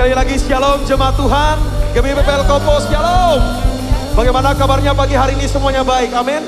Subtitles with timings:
[0.00, 1.56] Sekali lagi shalom jemaat Tuhan.
[1.92, 3.36] GBPPL Kopo shalom.
[4.16, 6.40] Bagaimana kabarnya pagi hari ini semuanya baik, amin.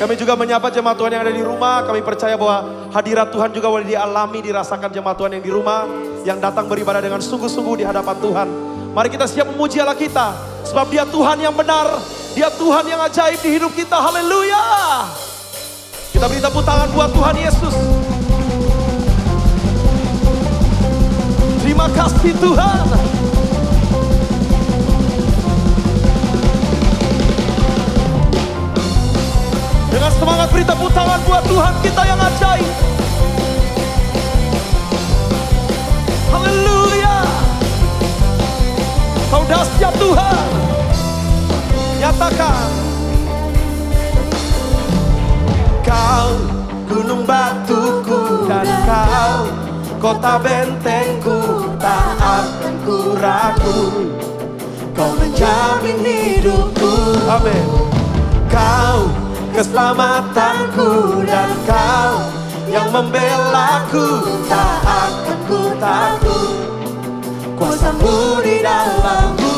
[0.00, 1.84] Kami juga menyapa jemaat Tuhan yang ada di rumah.
[1.84, 5.84] Kami percaya bahwa hadirat Tuhan juga boleh dialami, dirasakan jemaat Tuhan yang di rumah.
[6.24, 8.48] Yang datang beribadah dengan sungguh-sungguh di hadapan Tuhan.
[8.96, 10.32] Mari kita siap memuji Allah kita.
[10.64, 12.00] Sebab dia Tuhan yang benar.
[12.32, 14.00] Dia Tuhan yang ajaib di hidup kita.
[14.00, 14.64] Haleluya.
[16.16, 17.95] Kita beri tepuk tangan buat Tuhan Yesus.
[21.76, 22.88] Terima kasih Tuhan.
[29.92, 32.72] Dengan semangat beri tepuk tangan buat Tuhan kita yang ajaib.
[36.32, 37.16] Haleluya.
[39.28, 40.46] Kau dahsyat Tuhan.
[42.00, 42.68] Nyatakan.
[45.84, 46.28] Kau
[46.88, 49.65] gunung batuku dan kau
[50.00, 53.80] kota bentengku tak akan ku ragu.
[54.96, 56.92] Kau menjamin hidupku.
[57.28, 57.66] Amin.
[58.48, 59.08] Kau
[59.52, 62.14] keselamatanku dan kau
[62.68, 66.54] yang membelaku tak akan ku takut.
[67.56, 69.56] Kuasamu di dalamku.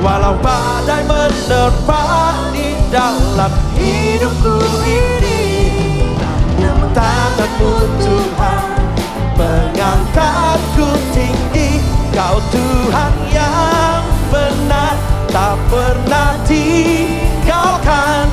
[0.00, 4.56] Walau badai menerpa di dalam hidupku
[4.88, 5.44] ini
[6.56, 8.79] Namun tanganmu Tuhan
[9.40, 11.80] mengangkatku tinggi
[12.12, 14.94] Kau Tuhan yang benar.
[15.30, 18.26] Tak pernah tinggalkan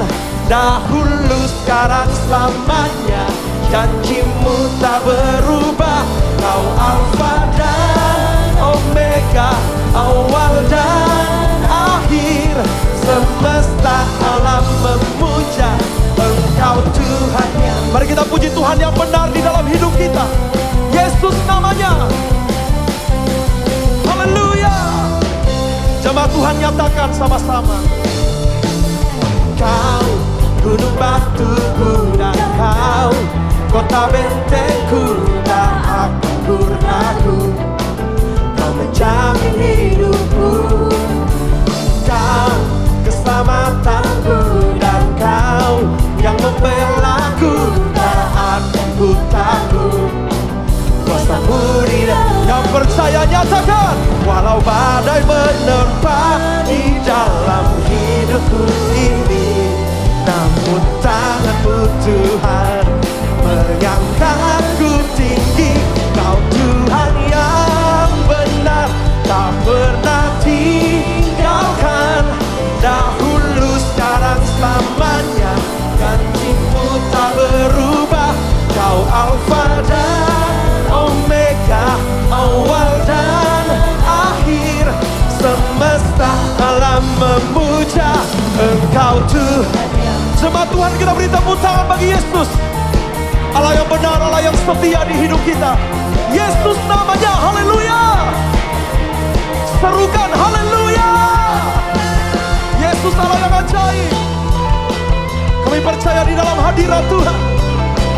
[0.50, 3.24] Dahulu sekarang selamanya.
[3.68, 6.04] Janjimu tak berubah.
[6.42, 9.52] Kau Alfa dan Omega
[9.94, 12.56] Awal dan akhir.
[12.98, 15.72] Semesta alam memuja
[16.18, 20.57] Engkau Tuhan yang Mari kita puji Tuhan yang benar di dalam hidup kita
[21.08, 22.04] Yesus namanya.
[24.04, 24.76] Haleluya.
[26.04, 27.80] Jemaat Tuhan nyatakan sama-sama.
[29.56, 30.08] Kau
[30.68, 33.16] gunung batuku dan kau
[33.72, 37.40] Kota bentengku tak akan ku ragu
[38.60, 40.52] Kau menjamin hidupku.
[42.04, 42.52] Kau
[43.08, 44.37] keselamatanku
[52.78, 56.22] percaya nyatakan Walau badai menerpa
[56.70, 58.62] di dalam hidupku
[58.94, 59.50] ini
[60.22, 62.77] Namun tanganmu Tuhan
[87.18, 88.10] memuja
[88.58, 89.88] Engkau Tuhan
[90.38, 92.46] Jemaat Tuhan kita beri tepuk tangan bagi Yesus.
[93.58, 95.74] Allah yang benar, Allah yang setia di hidup kita.
[96.30, 98.02] Yesus namanya, haleluya.
[99.82, 101.10] Serukan, haleluya.
[102.78, 104.14] Yesus Allah yang ajaib.
[105.66, 107.38] Kami percaya di dalam hadirat Tuhan.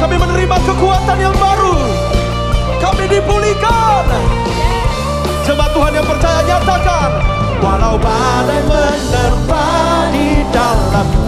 [0.04, 1.76] Kami menerima kekuatan yang baru.
[2.84, 4.06] Kami dipulihkan.
[5.48, 7.10] Jemaat Tuhan yang percaya nyatakan
[7.60, 9.68] Walau badai menerpa
[10.16, 11.19] di dalam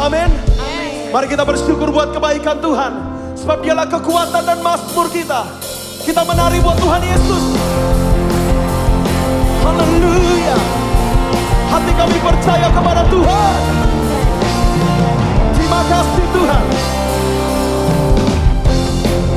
[0.00, 2.92] Mari kita bersyukur buat kebaikan Tuhan.
[3.36, 5.44] Sebab dialah kekuatan dan mazmur kita.
[6.08, 7.44] Kita menari buat Tuhan Yesus.
[9.60, 10.56] Haleluya.
[11.68, 13.60] Hati kami percaya kepada Tuhan.
[15.60, 16.64] Terima kasih Tuhan.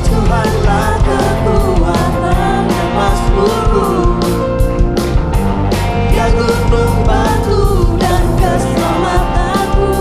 [0.08, 2.64] Tuhanlah kekuatan dan
[2.96, 3.86] mazmurku
[6.16, 7.43] Ya gunung batu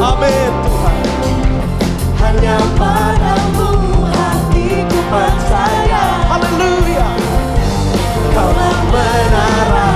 [0.04, 0.98] Amin Tuhan.
[2.20, 7.08] Hanya padamu hatiku percaya Haleluya.
[8.36, 9.92] Kaulah menara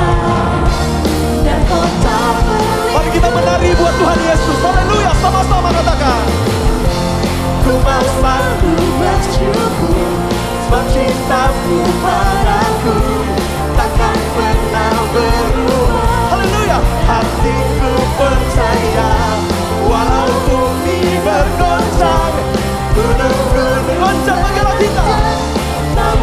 [1.43, 4.57] dan kota berlimpah Mari kita menari buat Tuhan Yesus.
[4.63, 5.11] Haleluya.
[5.19, 6.23] Sama-sama katakan.
[7.67, 10.07] Ku mau selalu bersyukur
[10.63, 13.06] Sebab cintamu padaku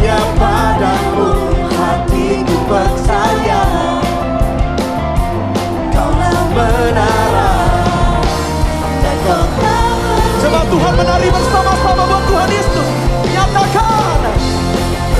[0.00, 1.28] Hanya padamu
[1.76, 3.64] hatiku percaya
[5.92, 7.52] Kaulah menara
[8.80, 9.76] dan kota
[10.40, 12.88] Coba Tuhan menari bersama-sama buat Tuhan Yesus.
[13.28, 14.20] Nyatakan.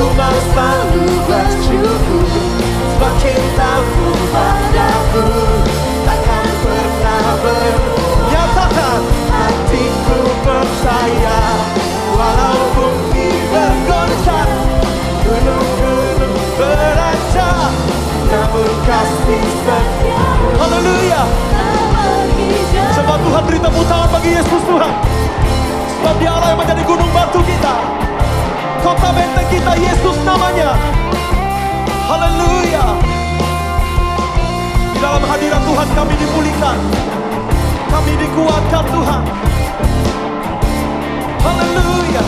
[0.01, 2.25] Ku mau selalu bersyukur
[2.65, 5.29] Sebab cintamu padaku
[6.09, 9.01] Takkan pernah berubah Nyatakan.
[9.29, 11.41] Hatiku percaya
[12.17, 13.10] Walau
[20.59, 21.23] Haleluya.
[22.91, 24.95] Sebab Tuhan beri tepuk tangan bagi Yesus Tuhan.
[25.95, 27.75] Sebab dia Allah yang menjadi gunung batu kita.
[28.83, 30.75] Kota benteng kita Yesus namanya.
[32.11, 32.85] Haleluya.
[34.91, 36.79] Di dalam hadirat Tuhan kami dipulihkan.
[37.95, 39.23] Kami dikuatkan Tuhan.
[41.47, 42.25] Haleluya.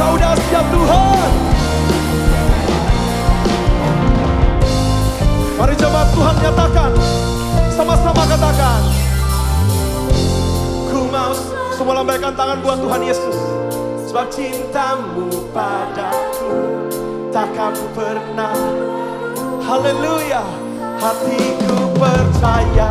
[0.00, 0.55] Kau dahsyat
[11.86, 13.38] semua lambaikan tangan buat Tuhan Yesus.
[14.10, 16.50] Sebab cintamu padaku
[17.30, 18.58] takkan pernah.
[19.62, 20.42] Haleluya.
[20.98, 22.90] Hatiku percaya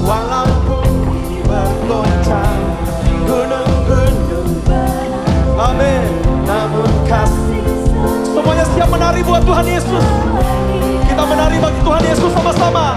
[0.00, 2.64] walau bumi bergoncang
[3.28, 4.64] gunung-gunung
[5.60, 6.08] Amin.
[6.48, 7.68] Namun kasih
[8.32, 10.04] semuanya siap menari buat Tuhan Yesus.
[11.04, 12.96] Kita menari bagi Tuhan Yesus sama-sama.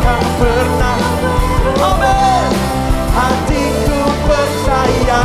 [0.00, 1.00] Takkan pernah
[1.76, 2.48] Amin.
[3.12, 5.22] Hatiku percaya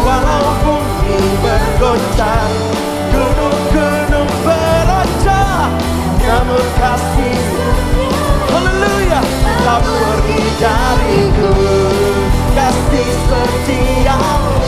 [0.00, 2.52] Walau bumi bergoncang
[3.12, 5.76] Gunung-gunung berancang
[6.16, 7.44] Namun kasih
[8.48, 9.20] Haleluya.
[9.68, 11.52] tak pergi dariku
[12.56, 14.64] Kasih setiamu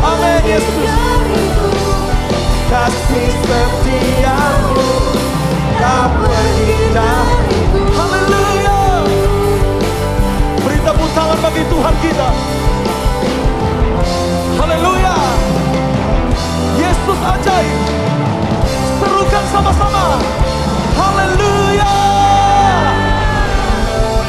[0.00, 0.96] Amin Yesus.
[2.72, 4.88] Kasih setiamu
[5.76, 7.67] Tak pergi dariku
[11.18, 12.28] tangan bagi Tuhan kita.
[14.54, 15.14] Haleluya.
[16.78, 17.78] Yesus ajaib.
[19.02, 20.04] Serukan sama-sama.
[20.94, 21.94] Haleluya.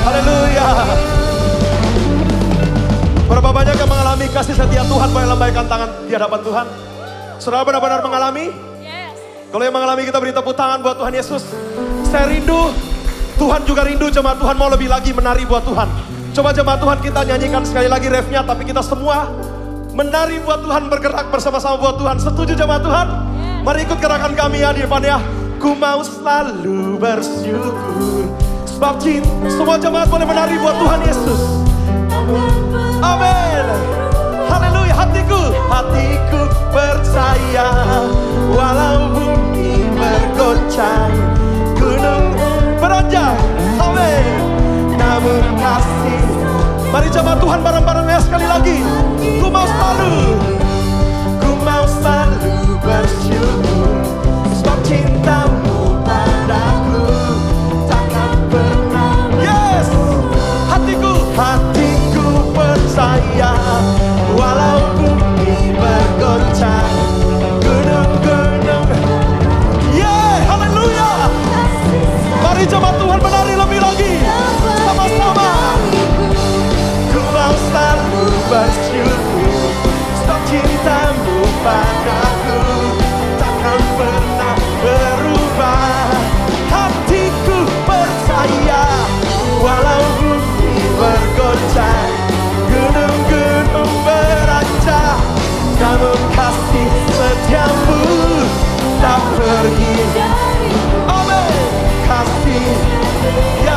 [0.01, 0.67] Haleluya.
[3.29, 6.65] Berapa banyak yang mengalami kasih setia Tuhan boleh lambaikan tangan di hadapan Tuhan?
[7.37, 8.49] Saudara benar-benar mengalami?
[9.49, 11.41] Kalau yang mengalami kita beri tepuk tangan buat Tuhan Yesus.
[12.09, 12.73] Saya rindu,
[13.37, 16.08] Tuhan juga rindu jemaat Tuhan mau lebih lagi menari buat Tuhan.
[16.39, 19.27] Coba jemaat Tuhan kita nyanyikan sekali lagi refnya tapi kita semua
[19.91, 22.15] menari buat Tuhan bergerak bersama-sama buat Tuhan.
[22.15, 23.07] Setuju jemaat Tuhan?
[23.67, 25.19] Mari ikut gerakan kami ya di depan ya.
[25.59, 28.31] Ku mau selalu bersyukur
[28.71, 31.41] Sebab cinta, semua jemaat boleh menari buat Tuhan Yesus.
[33.03, 33.65] Amin.
[34.47, 36.41] Haleluya, hatiku, hatiku
[36.71, 37.67] percaya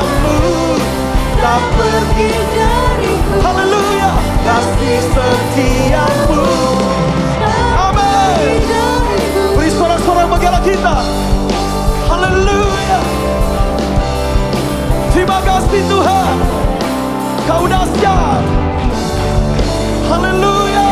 [0.02, 0.78] setiamu
[1.38, 2.30] Tak pergi
[3.42, 4.11] Haleluya
[4.42, 6.44] Kasih setiamu
[7.73, 8.62] Amin.
[9.59, 10.94] Beri sorak-sorak bagi Allah kita.
[12.06, 13.00] Haleluya
[15.12, 16.37] Terima kasih Tuhan.
[17.44, 18.42] Kau dahsyat.
[20.06, 20.90] Haleluya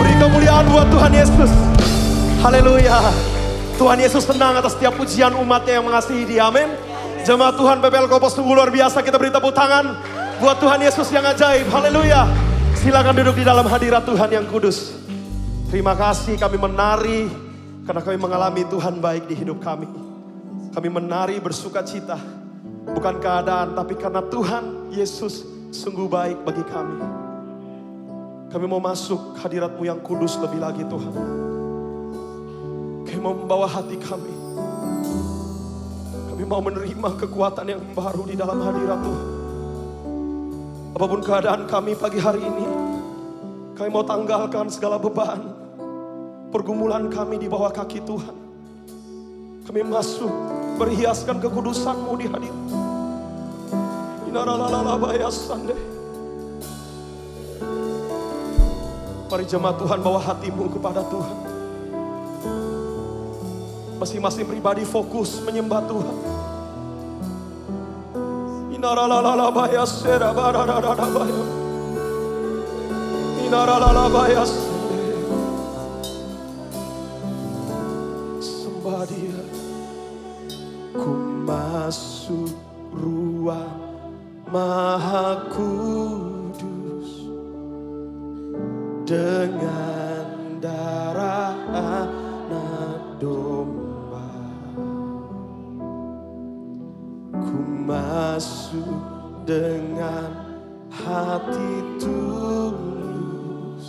[0.00, 1.52] Beri kemuliaan buat Tuhan Yesus.
[2.40, 2.98] Haleluya
[3.76, 6.48] Tuhan Yesus senang atas setiap pujian umatnya yang mengasihi dia.
[6.48, 6.89] Amin
[7.30, 9.94] Jemaat Tuhan PPL Kopo sungguh luar biasa Kita beri tepuk tangan
[10.42, 11.70] Buat Tuhan Yesus yang ajaib.
[11.70, 12.26] Haleluya.
[12.74, 14.98] Silakan duduk di dalam hadirat Tuhan yang kudus.
[15.70, 17.30] Terima kasih kami menari
[17.86, 19.86] Karena kami mengalami Tuhan baik di hidup kami.
[20.74, 22.18] Kami menari bersuka cita
[22.90, 26.98] Bukan keadaan tapi karena Tuhan Yesus sungguh baik bagi kami.
[28.50, 31.14] Kami mau masuk hadiratmu yang kudus lebih lagi Tuhan.
[33.06, 34.39] Kami mau membawa hati kami
[36.50, 39.26] mau menerima kekuatan yang baru di dalam hadirat Tuhan.
[40.98, 42.66] Apa pun keadaan kami pagi hari ini,
[43.78, 45.38] kami mau tanggalkan segala beban,
[46.50, 48.34] pergumulan kami di bawah kaki Tuhan.
[49.62, 50.34] Kami masuk,
[50.74, 52.66] berhiaskan kekudusan-Mu di hadirat.
[59.30, 61.38] Mari jemaat Tuhan bawa hatimu kepada Tuhan.
[64.02, 66.39] Masing-masing pribadi fokus menyembah Tuhan.
[78.40, 79.42] Sembah dia.
[80.96, 81.12] Ku
[81.44, 82.56] masuk
[82.96, 83.80] ruang
[84.48, 87.10] maha kudus
[89.04, 91.09] dengan darah
[98.10, 98.90] masuk
[99.46, 100.34] dengan
[100.90, 103.86] hati tulus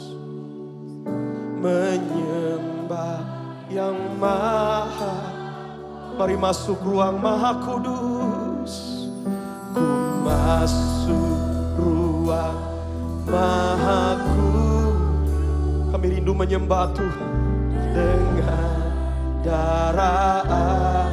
[1.57, 3.25] menyembah
[3.73, 5.17] yang maha.
[6.21, 9.09] Mari masuk ruang maha kudus.
[9.73, 9.89] Ku
[10.21, 11.41] masuk
[11.81, 12.61] ruang
[13.25, 15.33] maha kudus.
[15.89, 17.33] Kami rindu menyembah Tuhan
[17.89, 18.77] dengan
[19.41, 21.10] darah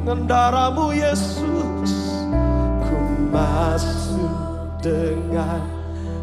[0.00, 1.92] dengan darahmu Yesus
[2.88, 4.32] ku masuk
[4.80, 5.60] dengan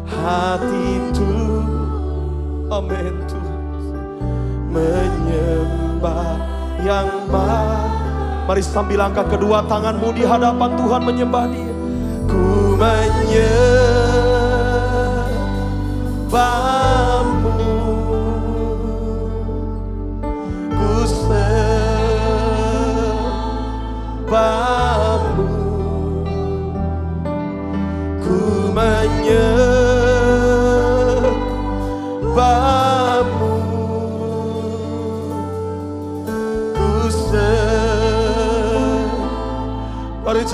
[0.02, 1.62] hati itu
[2.74, 3.62] amin Tuhan.
[4.74, 6.42] Menyembah
[6.82, 7.86] yang maha.
[8.50, 11.70] Mari sambil angkat kedua tanganmu di hadapan Tuhan menyembah dia.
[12.26, 13.78] Ku menyembahmu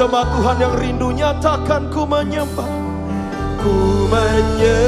[0.05, 2.69] jemaat Tuhan yang rindu nyatakan ku menyembah.
[3.57, 4.85] Ku menyembahmu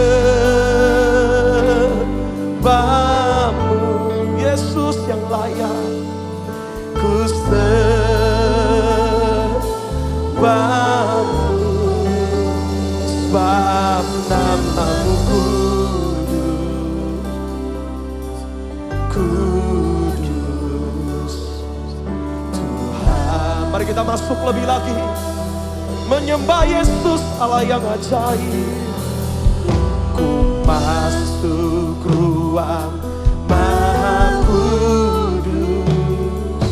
[4.37, 5.73] Yesus yang layak.
[7.01, 7.65] Ku sembahmu
[13.09, 14.96] sebab namamu
[24.07, 24.95] masuk lebih lagi.
[26.07, 28.79] Menyembah Yesus Allah yang ajaib.
[30.15, 32.95] Ku masuk ruang
[33.51, 36.71] maha kudus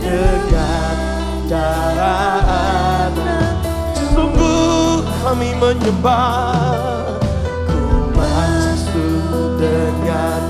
[0.00, 0.96] dengan
[1.52, 2.40] darah
[3.12, 3.52] anak.
[4.16, 7.20] Sungguh kami menyembah.
[7.68, 10.40] Ku masuk dengan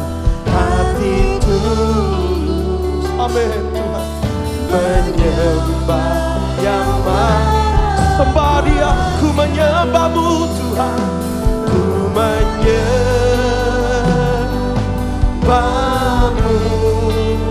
[0.47, 3.11] hati tulus.
[3.19, 3.72] Amin.
[4.73, 6.17] Menyembah
[6.64, 7.61] yang maha
[8.12, 11.00] Sembah dia, ku menyembahmu Tuhan.
[11.64, 12.81] Ku menyembahmu.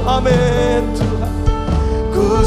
[0.05, 1.33] Amin Tuhan.
[2.13, 2.41] Ku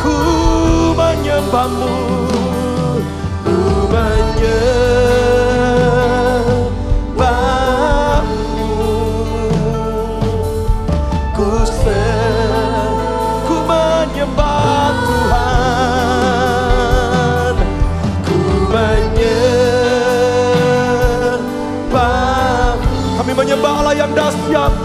[0.00, 0.16] Ku
[0.96, 1.96] menyembahmu.
[3.44, 3.56] Ku
[3.88, 4.81] menyembahmu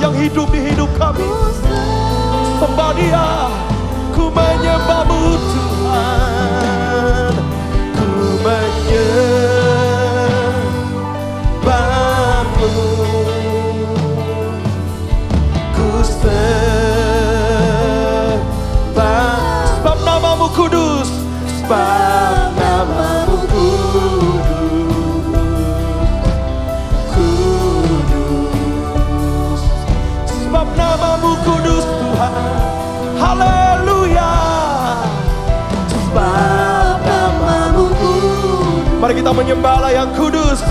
[0.02, 1.28] yang hidup di hidup kami.
[2.58, 3.26] Sembah dia
[4.18, 5.67] Ku menyembahmu Tuhan
[39.28, 40.64] kita menyembah Allah yang kudus.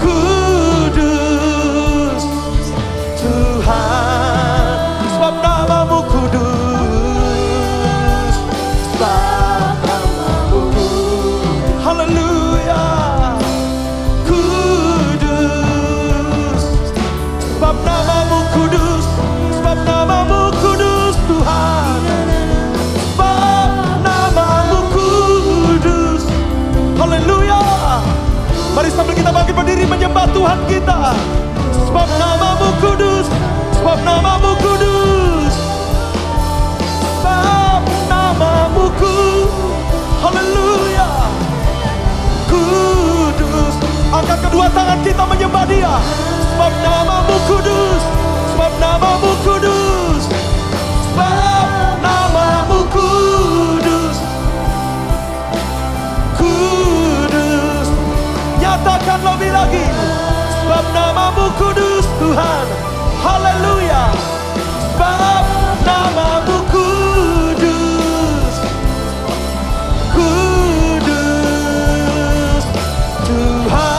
[0.00, 0.35] Kudus
[30.36, 31.16] Tuhan kita.
[31.88, 33.24] Sebab namamu kudus.
[33.80, 35.54] Sebab namamu kudus.
[37.24, 39.50] Sebab namamu kudus.
[40.20, 41.08] Haleluya.
[42.52, 43.74] Kudus.
[44.12, 45.94] Angkat kedua tangan kita menyembah dia.
[46.52, 48.02] Sebab namamu kudus.
[48.52, 49.85] Sebab namamu kudus
[59.16, 59.80] Nyatakan lebih lagi.
[60.60, 62.68] Sebab namamu kudus Tuhan.
[63.24, 64.12] Haleluya.
[64.92, 65.44] Sebab
[65.88, 68.60] namamu kudus.
[70.12, 71.16] Kudus
[73.24, 73.96] Tuhan.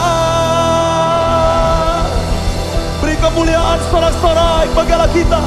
[3.02, 3.82] Beri kemuliaan
[4.70, 5.42] bagi Allah kita.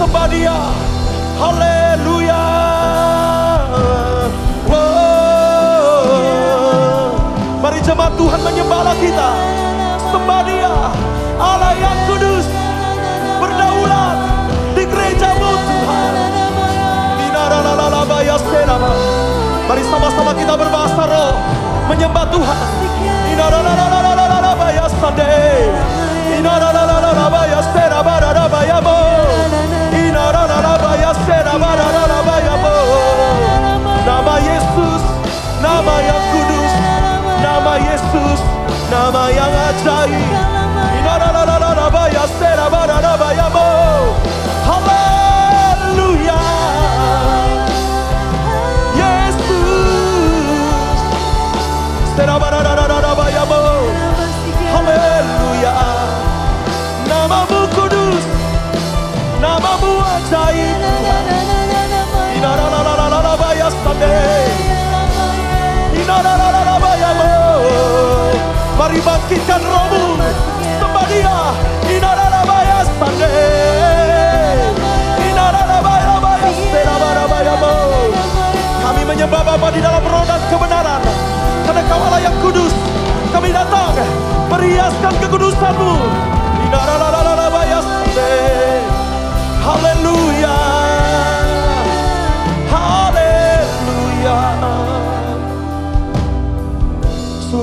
[0.00, 0.56] Sembah dia.
[1.36, 1.77] Haleluya
[8.18, 9.30] Tuhan menyembah Allah kita.
[10.10, 10.74] Sembah dia.
[11.38, 12.42] Allah yang kudus.
[13.38, 14.18] Berdaulat
[14.74, 16.12] di gerejamu Tuhan.
[19.70, 21.38] Mari sama-sama kita berbahasa roh.
[21.86, 22.58] Menyembah Tuhan.
[26.34, 28.98] Dinaralalalabaya-serabararabayamo.
[65.98, 66.57] Nama
[68.88, 70.16] Mari bangkitkan rohmu
[70.80, 71.52] Sembah dia
[71.92, 73.28] Inaralabayasande.
[75.28, 77.74] Inaralabayaselabayamo.
[78.80, 81.04] Kami menyembah Bapa di dalam roh dan kebenaran
[81.68, 82.72] Karena kau Allah yang kudus
[83.28, 83.92] Kami datang
[84.56, 85.92] Meriaskan kekudusanmu
[86.64, 88.32] Inaralalalalabayasande.
[89.68, 90.67] Haleluya Haleluya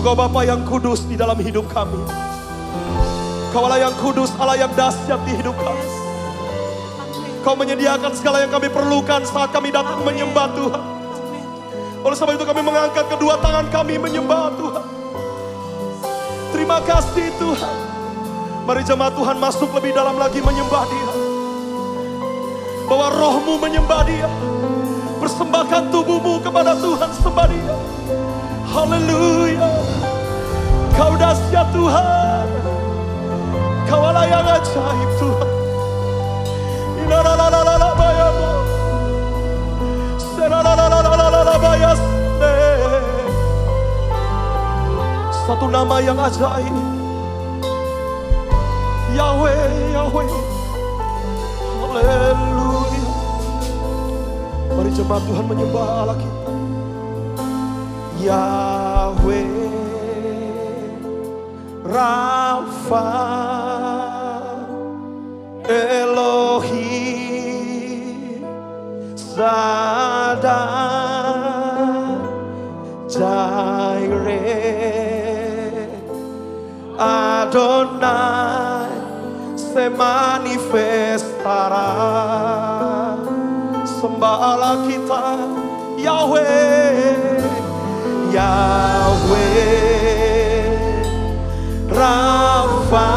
[0.05, 1.97] Sungguh kau Bapa yang kudus di dalam hidup kami
[3.49, 5.81] Kau Allah yang kudus, Allah yang dahsyat di hidup kami
[7.41, 10.83] Kau menyediakan segala yang kami perlukan saat kami datang menyembah Tuhan.
[12.05, 14.85] Oleh sebab itu kami mengangkat kedua tangan kami menyembah Tuhan.
[16.53, 17.75] Terima kasih Tuhan.
[18.69, 21.09] Mari jemaat Tuhan masuk lebih dalam lagi menyembah dia.
[22.85, 24.29] Bawa rohmu menyembah dia.
[25.17, 27.74] Persembahkan tubuhmu kepada Tuhan sembah dia.
[28.75, 29.71] Haleluya.
[30.91, 32.47] Kau dahsyat Tuhan.
[33.87, 35.55] Kau Allah yang ajaib Tuhan.
[45.45, 46.75] Satu nama yang ajaib.
[49.15, 50.27] Yahweh, Yahweh.
[51.79, 53.05] Haleluya.
[54.75, 56.74] Mari jemaat Tuhan menyembah Allah kita.
[58.25, 59.53] Yahweh
[61.85, 63.05] Rafa
[65.69, 67.21] Elohim
[69.13, 70.57] Zadar
[73.05, 74.25] Jireh
[76.97, 78.89] Adonai
[79.53, 81.93] se manifestará.
[83.85, 85.37] Sembah Allah kita
[86.01, 87.54] Yahweh
[88.35, 89.47] Yahweh
[91.87, 93.07] Rafa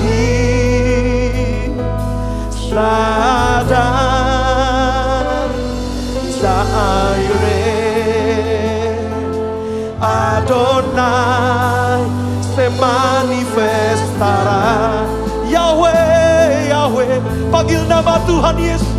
[0.00, 1.78] Elohim
[2.50, 3.86] Sadar
[6.42, 7.38] Jireh
[10.02, 12.02] Adonai
[12.50, 15.06] se manifestará.
[15.46, 17.22] Yahweh, Yahweh
[17.54, 18.89] Panggil nama Tuhan Yesus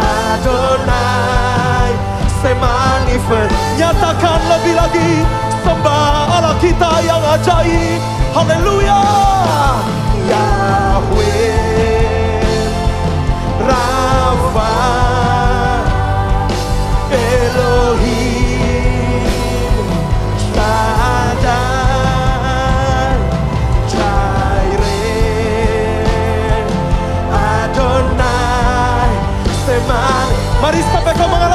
[0.00, 1.92] Adonai.
[2.40, 3.52] Se manifest.
[3.76, 5.12] Nyatakan lebih lagi
[5.60, 8.00] Sembah Allah kita yang ajaib.
[8.32, 9.00] Haleluya.
[10.24, 11.60] Yahweh.
[13.60, 14.99] Rafa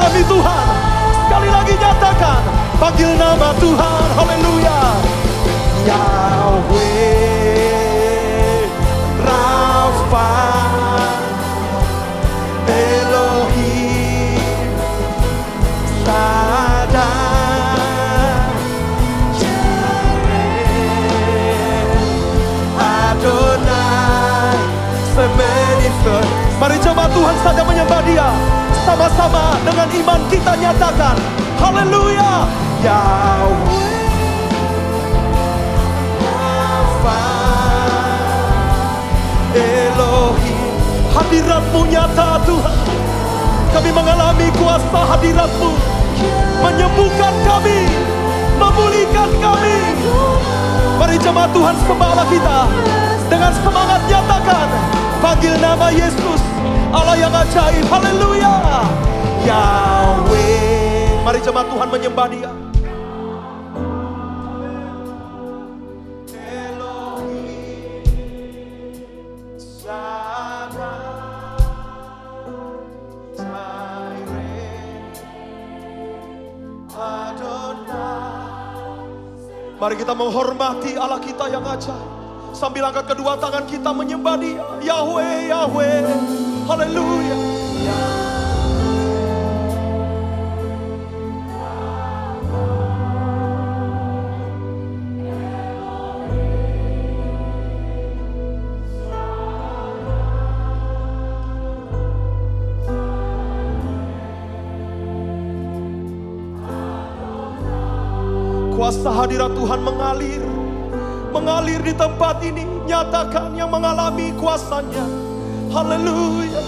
[0.06, 0.66] mengalami Tuhan.
[1.26, 2.38] Sekali lagi nyatakan
[2.78, 4.06] Panggil nama Tuhan.
[4.14, 4.78] Haleluya.
[5.86, 6.82] Yahweh
[9.22, 10.34] Rafa
[12.66, 14.74] Elohim
[22.78, 24.58] Adonai
[26.58, 28.30] Mari coba Tuhan saja menyembah dia
[28.86, 31.18] Sama-sama dengan iman kita nyatakan.
[31.58, 32.46] Haleluya!
[32.86, 34.06] Yahweh
[39.56, 40.70] Elohim
[41.10, 42.78] Hadiratmu nyata Tuhan.
[43.74, 45.72] Kami mengalami kuasa hadiratmu.
[46.62, 47.90] Menyembuhkan kami
[48.56, 49.78] Memulihkan kami.
[50.96, 52.58] Mari jemaat Tuhan sembah Allah kita
[53.28, 56.42] Dengan semangat nyatakan Panggil nama Yesus.
[56.92, 57.84] Allah yang ajaib.
[57.88, 58.54] Haleluya.
[59.46, 61.22] Yahweh.
[61.24, 62.52] Mari jemaat Tuhan menyembah dia.
[79.76, 82.25] Mari kita menghormati Allah kita yang ajaib.
[82.56, 84.64] Sambil angkat kedua tangan kita menyembah dia.
[84.80, 86.08] Yahweh, Yahweh.
[86.64, 87.36] Haleluya.
[108.72, 109.95] Kuasa hadirat Tuhan mengalir.
[111.86, 112.66] Di tempat ini.
[112.82, 115.06] Nyatakan yang mengalami kuasanya.
[115.70, 116.58] Haleluya.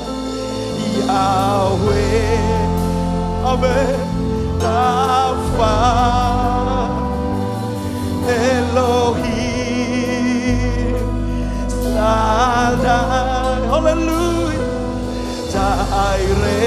[1.03, 2.39] Yahweh.
[3.43, 3.99] Amin.
[4.63, 5.75] Rafa.
[8.31, 9.75] Elohim.
[11.67, 13.59] Sadai.
[13.67, 14.63] Haleluya.
[15.51, 16.63] Jireh.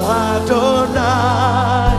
[0.00, 1.92] Adonai.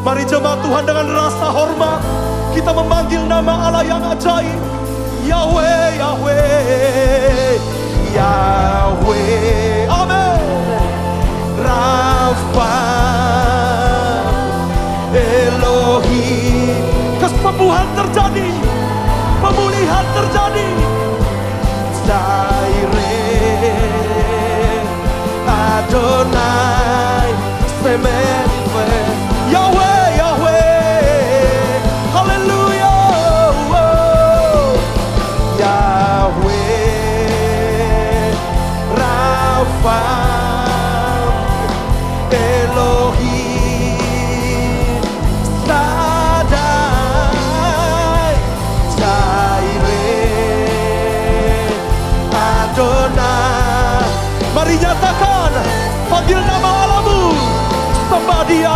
[0.00, 4.58] Mari jemaat Tuhan dengan rasa hormat kita memanggil nama Allah yang ajaib.
[5.26, 7.54] Yahweh, Yahweh,
[8.16, 9.29] Yahweh.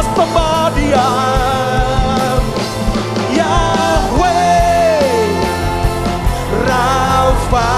[0.02, 1.06] Sembah dia.
[3.34, 5.02] Yahweh,
[6.66, 7.74] Rafa,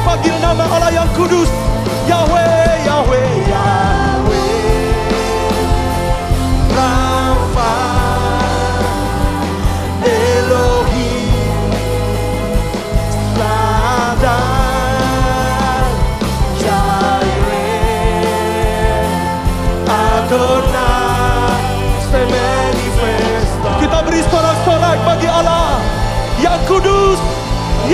[0.08, 1.50] Panggil nama Allah yang kudus.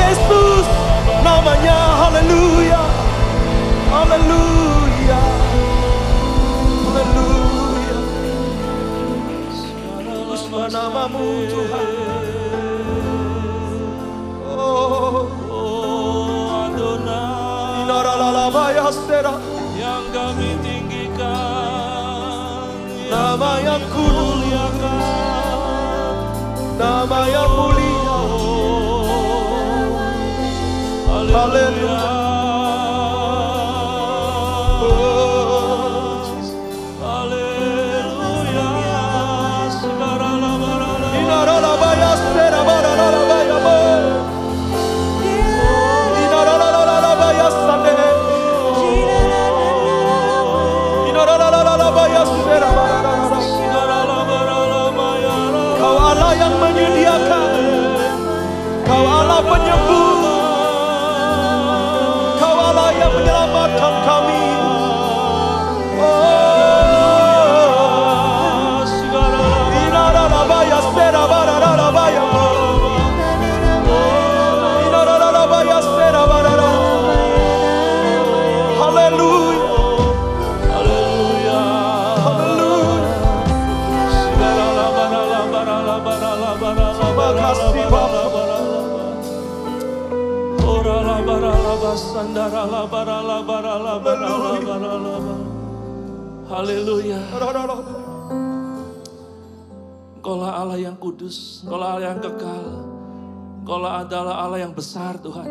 [0.07, 0.63] Yesus
[1.19, 2.79] namanya, haleluya,
[3.91, 5.21] haleluya,
[6.87, 7.99] haleluya.
[10.07, 11.87] Kuduslah namamu Tuhan.
[14.47, 17.83] Oh, Oh Adonai.
[17.83, 19.56] Inaralalabaya Sera, yang kami
[96.47, 97.19] Haleluya.
[100.17, 102.65] Engkaulah Allah yang kudus, Engkaulah Allah yang kekal.
[103.61, 105.45] Engkaulah adalah Allah yang besar Tuhan.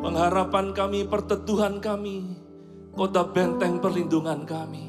[0.00, 2.22] Pengharapan kami, perteduhan kami,
[2.96, 4.88] kota benteng perlindungan kami.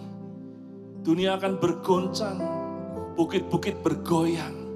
[1.02, 2.38] Dunia akan bergoncang,
[3.20, 4.67] bukit-bukit bergoyang.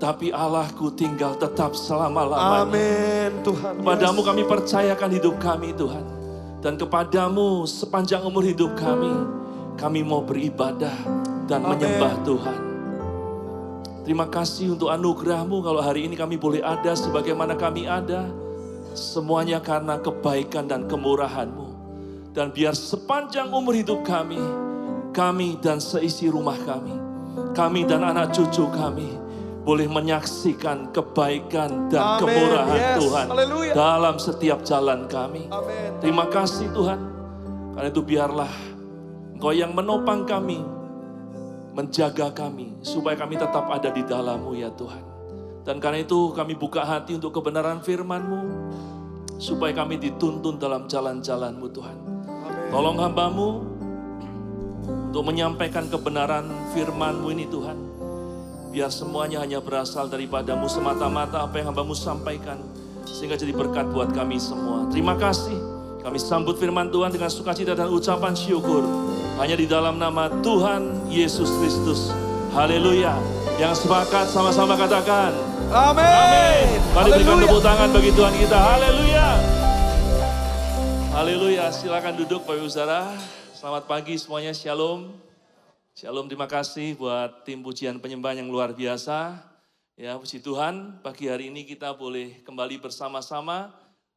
[0.00, 2.64] Tapi Allahku tinggal tetap selama-lamanya.
[2.64, 3.84] Amin Tuhan.
[3.84, 4.28] Kepadamu Yes.
[4.32, 6.04] kami percayakan hidup kami Tuhan.
[6.64, 9.12] Dan kepadamu sepanjang umur hidup kami,
[9.76, 10.96] kami mau beribadah
[11.44, 11.76] dan Amin.
[11.76, 12.60] menyembah Tuhan.
[14.08, 18.24] Terima kasih untuk anugerahmu kalau hari ini kami boleh ada sebagaimana kami ada.
[18.96, 21.68] Semuanya karena kebaikan dan kemurahanmu.
[22.32, 24.40] Dan biar sepanjang umur hidup kami,
[25.12, 26.96] kami dan seisi rumah kami,
[27.52, 29.19] kami dan anak cucu kami,
[29.60, 32.20] boleh menyaksikan kebaikan dan Amin.
[32.24, 32.96] kemurahan Yes.
[32.96, 33.72] Tuhan Haleluya.
[33.76, 35.46] dalam setiap jalan kami.
[35.52, 36.00] Amin.
[36.00, 37.00] Terima kasih Tuhan.
[37.76, 38.52] Karena itu biarlah
[39.40, 40.60] Engkau yang menopang kami,
[41.72, 45.00] menjaga kami, supaya kami tetap ada di dalammu ya Tuhan.
[45.64, 48.40] Dan karena itu kami buka hati untuk kebenaran firman-Mu,
[49.40, 51.96] supaya kami dituntun dalam jalan-jalan-Mu Tuhan.
[52.68, 53.48] Tolong hambamu
[55.08, 56.44] untuk menyampaikan kebenaran
[56.76, 57.89] firman-Mu ini Tuhan.
[58.70, 62.62] Biar semuanya hanya berasal daripadamu semata-mata apa yang hambamu sampaikan.
[63.02, 64.86] Sehingga jadi berkat buat kami semua.
[64.94, 65.58] Terima kasih.
[66.06, 68.86] Kami sambut firman Tuhan dengan sukacita dan ucapan syukur.
[69.42, 72.14] Hanya di dalam nama Tuhan Yesus Kristus.
[72.54, 73.18] Haleluya.
[73.58, 75.34] Yang sepakat sama-sama katakan.
[75.74, 76.06] Amin.
[76.06, 76.66] Amin.
[76.94, 78.58] Mari berikan tepuk tangan bagi Tuhan kita.
[78.58, 79.28] Haleluya.
[81.10, 81.64] Haleluya.
[81.74, 83.10] Silakan duduk Bapak Ibu Saudara.
[83.50, 84.54] Selamat pagi semuanya.
[84.54, 85.29] Shalom.
[86.00, 86.32] Shalom.
[86.32, 89.36] Terima kasih buat tim pujian penyembahan yang luar biasa.
[90.00, 90.96] Ya, puji Tuhan.
[91.04, 93.68] Pagi hari ini kita boleh kembali bersama-sama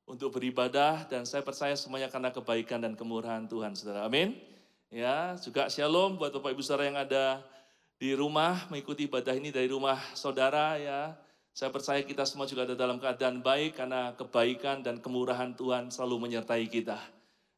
[0.07, 4.07] untuk beribadah dan saya percaya semuanya karena kebaikan dan kemurahan Tuhan, Saudara.
[4.07, 4.31] Amin.
[4.87, 7.43] Ya, juga shalom buat Bapak Ibu Saudara yang ada
[7.99, 11.19] di rumah mengikuti ibadah ini dari rumah saudara ya.
[11.51, 16.31] Saya percaya kita semua juga ada dalam keadaan baik karena kebaikan dan kemurahan Tuhan selalu
[16.31, 16.95] menyertai kita.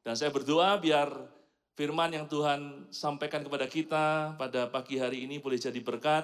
[0.02, 1.14] Dan saya berdoa biar
[1.76, 6.24] firman yang Tuhan sampaikan kepada kita pada pagi hari ini boleh jadi berkat,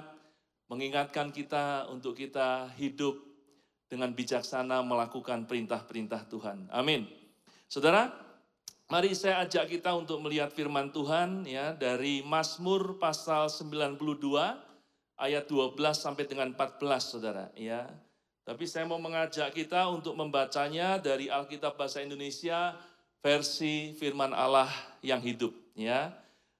[0.72, 3.20] mengingatkan kita untuk kita hidup
[3.92, 6.72] dengan bijaksana melakukan perintah-perintah Tuhan.
[6.72, 7.04] Amin.
[7.68, 8.08] Saudara,
[8.88, 14.00] mari saya ajak kita untuk melihat firman Tuhan ya dari Mazmur pasal 92
[15.20, 17.84] ayat 12 sampai dengan 14 Saudara ya.
[18.42, 22.74] Tapi saya mau mengajak kita untuk membacanya dari Alkitab bahasa Indonesia
[23.22, 24.68] versi firman Allah
[25.00, 26.10] yang hidup ya.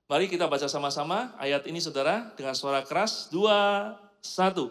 [0.06, 3.26] Mari kita baca sama-sama ayat ini Saudara dengan suara keras.
[3.32, 4.70] Dua, satu.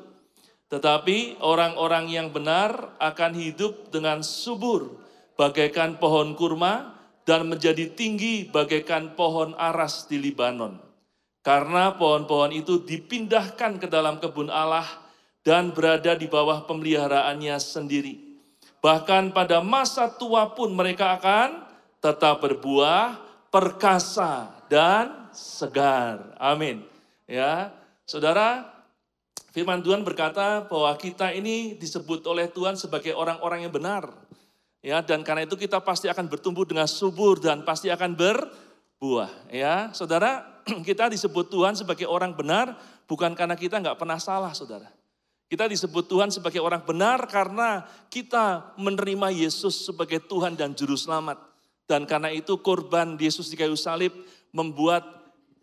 [0.71, 4.95] Tetapi orang-orang yang benar akan hidup dengan subur,
[5.35, 6.95] bagaikan pohon kurma,
[7.27, 10.79] dan menjadi tinggi bagaikan pohon aras di Libanon.
[11.41, 14.85] Karena pohon-pohon itu dipindahkan ke dalam kebun Allah
[15.41, 18.37] dan berada di bawah pemeliharaannya sendiri.
[18.77, 21.70] Bahkan pada masa tua pun mereka akan
[22.01, 23.21] tetap berbuah,
[23.53, 26.33] perkasa, dan segar.
[26.41, 26.83] Amin.
[27.29, 27.71] Ya,
[28.03, 28.67] saudara,
[29.51, 34.07] Firman Tuhan berkata bahwa kita ini disebut oleh Tuhan sebagai orang-orang yang benar.
[34.79, 39.51] Ya, dan karena itu kita pasti akan bertumbuh dengan subur dan pasti akan berbuah.
[39.51, 40.47] Ya, saudara,
[40.87, 42.79] kita disebut Tuhan sebagai orang benar
[43.11, 44.87] bukan karena kita nggak pernah salah, saudara.
[45.51, 51.50] Kita disebut Tuhan sebagai orang benar karena kita menerima Yesus sebagai Tuhan dan Juru Selamat.
[51.91, 54.15] Dan karena itu korban Yesus di kayu salib
[54.55, 55.03] membuat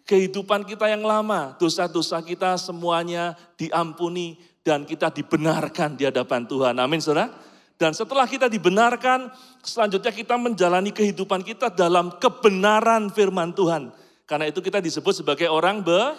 [0.04, 6.76] kehidupan kita yang lama, dosa-dosa kita semuanya diampuni dan kita dibenarkan di hadapan Tuhan.
[6.76, 7.32] Amin, saudara.
[7.80, 9.32] Dan setelah kita dibenarkan,
[9.64, 13.88] selanjutnya kita menjalani kehidupan kita dalam kebenaran firman Tuhan.
[14.28, 16.12] Karena itu kita disebut sebagai orang be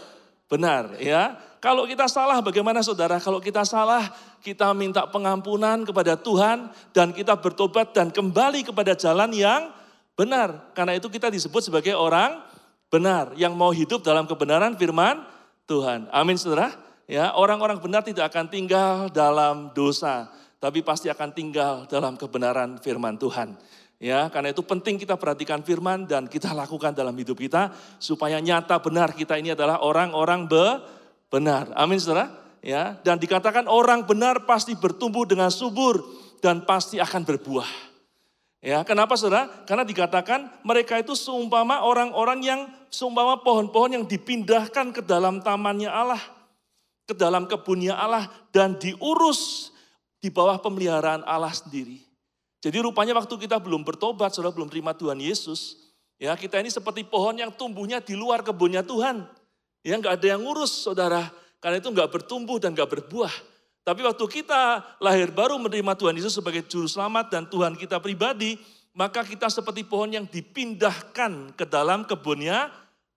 [0.49, 1.37] benar, ya.
[1.61, 3.21] Kalau kita salah bagaimana saudara?
[3.21, 4.09] Kalau kita salah,
[4.41, 9.77] kita minta pengampunan kepada Tuhan dan kita bertobat dan kembali kepada jalan yang
[10.19, 10.75] benar.
[10.75, 12.43] Karena itu kita disebut sebagai orang
[12.91, 15.23] benar yang mau hidup dalam kebenaran firman
[15.63, 16.11] Tuhan.
[16.11, 16.75] Amin Saudara.
[17.07, 20.29] Ya, orang-orang benar tidak akan tinggal dalam dosa,
[20.61, 23.57] tapi pasti akan tinggal dalam kebenaran firman Tuhan.
[23.97, 28.77] Ya, karena itu penting kita perhatikan firman dan kita lakukan dalam hidup kita supaya nyata
[28.77, 30.65] benar kita ini adalah orang-orang be
[31.33, 31.73] benar.
[31.73, 32.29] Amin Saudara.
[32.61, 36.03] Ya, dan dikatakan orang benar pasti bertumbuh dengan subur
[36.43, 37.88] dan pasti akan berbuah.
[38.59, 39.47] Ya, kenapa saudara?
[39.63, 46.19] Karena dikatakan mereka itu seumpama orang-orang yang seumpama pohon-pohon yang dipindahkan ke dalam tamannya Allah,
[47.07, 49.71] ke dalam kebunnya Allah dan diurus
[50.19, 52.03] di bawah pemeliharaan Allah sendiri.
[52.59, 55.79] Jadi rupanya waktu kita belum bertobat, saudara belum terima Tuhan Yesus,
[56.19, 59.23] ya kita ini seperti pohon yang tumbuhnya di luar kebunnya Tuhan.
[59.87, 61.31] Ya nggak ada yang ngurus saudara,
[61.63, 63.31] karena itu nggak bertumbuh dan nggak berbuah.
[63.83, 68.59] Tapi waktu kita lahir baru menerima Tuhan Yesus sebagai juru selamat dan Tuhan kita pribadi,
[68.93, 72.69] maka kita seperti pohon yang dipindahkan ke dalam kebunnya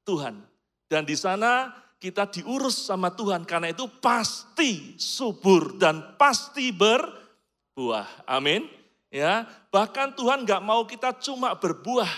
[0.06, 0.38] Tuhan.
[0.86, 8.26] Dan di sana kita diurus sama Tuhan karena itu pasti subur dan pasti berbuah.
[8.26, 8.66] Amin.
[9.12, 12.08] Ya, bahkan Tuhan nggak mau kita cuma berbuah.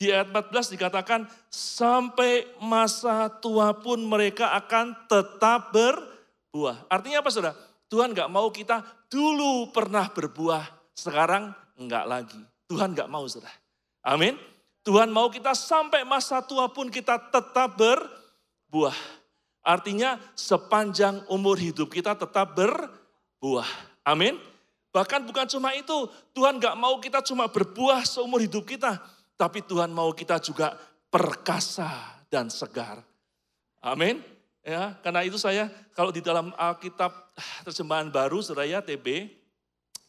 [0.00, 5.94] Di ayat 14 dikatakan sampai masa tua pun mereka akan tetap ber
[6.50, 6.82] buah.
[6.90, 7.54] Artinya apa saudara?
[7.92, 8.80] Tuhan nggak mau kita
[9.12, 12.40] dulu pernah berbuah, sekarang enggak lagi.
[12.64, 13.52] Tuhan nggak mau saudara.
[14.00, 14.32] Amin.
[14.80, 18.96] Tuhan mau kita sampai masa tua pun kita tetap berbuah.
[19.60, 23.68] Artinya sepanjang umur hidup kita tetap berbuah.
[24.08, 24.40] Amin.
[24.88, 29.04] Bahkan bukan cuma itu, Tuhan gak mau kita cuma berbuah seumur hidup kita.
[29.36, 30.74] Tapi Tuhan mau kita juga
[31.12, 31.92] perkasa
[32.32, 33.04] dan segar.
[33.84, 34.18] Amin.
[34.62, 37.10] Ya, karena itu saya kalau di dalam Alkitab
[37.66, 39.26] terjemahan baru seraya TB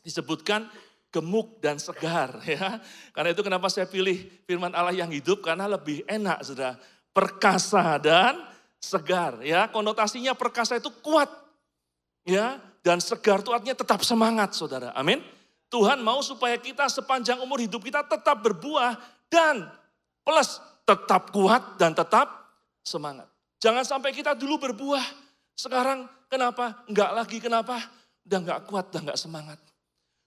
[0.05, 0.69] disebutkan
[1.09, 2.77] gemuk dan segar ya.
[3.17, 6.77] Karena itu kenapa saya pilih firman Allah yang hidup karena lebih enak Saudara.
[7.13, 8.45] Perkasa dan
[8.77, 9.65] segar ya.
[9.73, 11.29] Konotasinya perkasa itu kuat.
[12.23, 14.93] Ya, dan segar itu artinya tetap semangat Saudara.
[14.93, 15.17] Amin.
[15.73, 19.01] Tuhan mau supaya kita sepanjang umur hidup kita tetap berbuah
[19.33, 19.65] dan
[20.21, 22.29] plus tetap kuat dan tetap
[22.85, 23.32] semangat.
[23.63, 25.07] Jangan sampai kita dulu berbuah.
[25.55, 26.83] Sekarang kenapa?
[26.83, 27.79] Enggak lagi kenapa?
[28.27, 29.59] Udah enggak kuat, udah enggak semangat.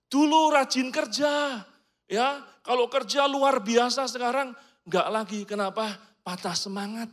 [0.09, 1.61] Dulu rajin kerja.
[2.09, 4.57] Ya, kalau kerja luar biasa sekarang
[4.89, 5.45] enggak lagi.
[5.45, 6.01] Kenapa?
[6.25, 7.13] Patah semangat.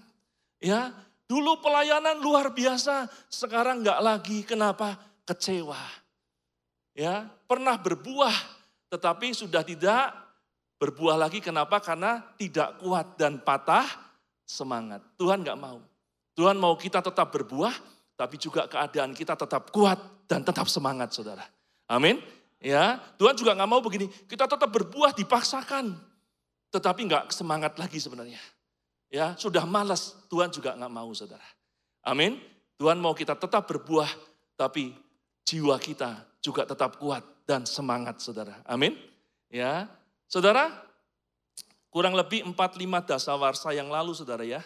[0.64, 0.96] Ya,
[1.28, 4.48] dulu pelayanan luar biasa, sekarang enggak lagi.
[4.48, 4.96] Kenapa?
[5.28, 5.84] Kecewa.
[6.96, 8.32] Ya, pernah berbuah
[8.96, 10.16] tetapi sudah tidak
[10.80, 11.44] berbuah lagi.
[11.44, 11.84] Kenapa?
[11.84, 13.92] Karena tidak kuat dan patah
[14.48, 15.04] semangat.
[15.20, 15.84] Tuhan enggak mau.
[16.34, 17.74] Tuhan mau kita tetap berbuah,
[18.18, 21.46] tapi juga keadaan kita tetap kuat dan tetap semangat, saudara.
[21.86, 22.18] Amin.
[22.64, 24.08] Ya, Tuhan juga nggak mau begini.
[24.26, 25.94] Kita tetap berbuah dipaksakan,
[26.72, 28.40] tetapi nggak semangat lagi sebenarnya.
[29.14, 30.18] Ya, sudah malas.
[30.32, 31.46] Tuhan juga nggak mau, saudara.
[32.02, 32.42] Amin.
[32.82, 34.10] Tuhan mau kita tetap berbuah,
[34.58, 34.96] tapi
[35.46, 38.58] jiwa kita juga tetap kuat dan semangat, saudara.
[38.66, 38.98] Amin.
[39.54, 39.86] Ya,
[40.26, 40.74] saudara,
[41.94, 44.66] kurang lebih 45 dasawarsa yang lalu, saudara ya,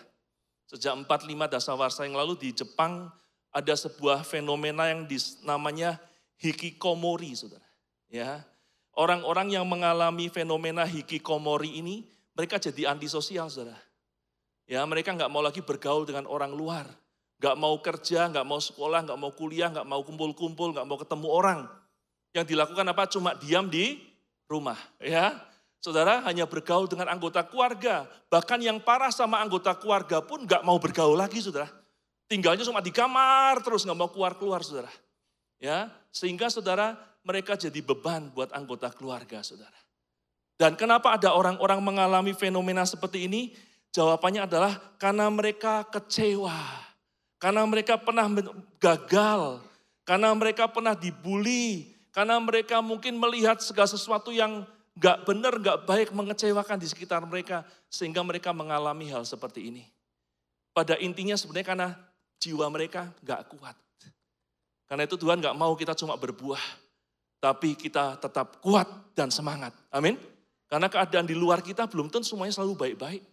[0.68, 3.07] Sejak 45 dasawarsa yang lalu di Jepang
[3.55, 5.07] ada sebuah fenomena yang
[5.47, 5.95] namanya
[6.43, 7.63] hikikomori, saudara.
[8.11, 8.43] Ya,
[8.95, 12.03] orang-orang yang mengalami fenomena hikikomori ini,
[12.36, 13.80] mereka jadi antisosial, saudara.
[14.68, 16.84] Ya, mereka nggak mau lagi bergaul dengan orang luar,
[17.39, 21.28] nggak mau kerja, nggak mau sekolah, nggak mau kuliah, nggak mau kumpul-kumpul, nggak mau ketemu
[21.32, 21.59] orang.
[22.36, 23.03] Yang dilakukan apa?
[23.07, 24.03] Cuma diam di
[24.51, 25.32] rumah, ya.
[25.88, 28.03] Saudara hanya bergaul dengan anggota keluarga.
[28.27, 31.71] Bahkan yang parah sama anggota keluarga pun gak mau bergaul lagi saudara.
[32.27, 34.91] Tinggalnya cuma di kamar terus gak mau keluar-keluar saudara.
[35.63, 39.79] Ya, Sehingga saudara mereka jadi beban buat anggota keluarga saudara.
[40.59, 43.55] Dan kenapa ada orang-orang mengalami fenomena seperti ini?
[43.95, 46.67] Jawabannya adalah karena mereka kecewa.
[47.39, 48.27] Karena mereka pernah
[48.75, 49.63] gagal.
[50.03, 51.95] Karena mereka pernah dibully.
[52.11, 54.67] Karena mereka mungkin melihat segala sesuatu yang
[54.98, 57.64] gak benar, gak baik mengecewakan di sekitar mereka.
[57.88, 59.86] Sehingga mereka mengalami hal seperti ini.
[60.74, 61.89] Pada intinya sebenarnya karena
[62.41, 63.78] jiwa mereka gak kuat.
[64.89, 66.62] Karena itu Tuhan gak mau kita cuma berbuah.
[67.38, 69.72] Tapi kita tetap kuat dan semangat.
[69.93, 70.18] Amin.
[70.68, 73.24] Karena keadaan di luar kita belum tentu semuanya selalu baik-baik.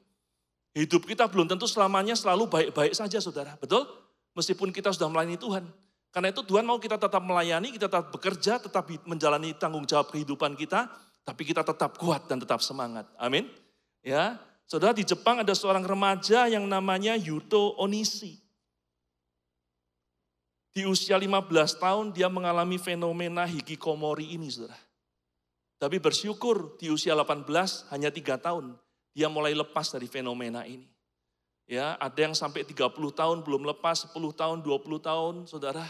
[0.74, 3.54] Hidup kita belum tentu selamanya selalu baik-baik saja saudara.
[3.58, 3.86] Betul?
[4.34, 5.64] Meskipun kita sudah melayani Tuhan.
[6.14, 10.54] Karena itu Tuhan mau kita tetap melayani, kita tetap bekerja, tetap menjalani tanggung jawab kehidupan
[10.54, 10.86] kita
[11.24, 13.08] tapi kita tetap kuat dan tetap semangat.
[13.16, 13.48] Amin.
[14.04, 18.40] Ya, Saudara di Jepang ada seorang remaja yang namanya Yuto Onishi.
[20.74, 21.48] Di usia 15
[21.78, 24.76] tahun dia mengalami fenomena hikikomori ini, Saudara.
[25.78, 27.44] Tapi bersyukur di usia 18
[27.92, 28.76] hanya tiga tahun
[29.14, 30.90] dia mulai lepas dari fenomena ini.
[31.64, 35.86] Ya, ada yang sampai 30 tahun belum lepas, 10 tahun, 20 tahun, Saudara,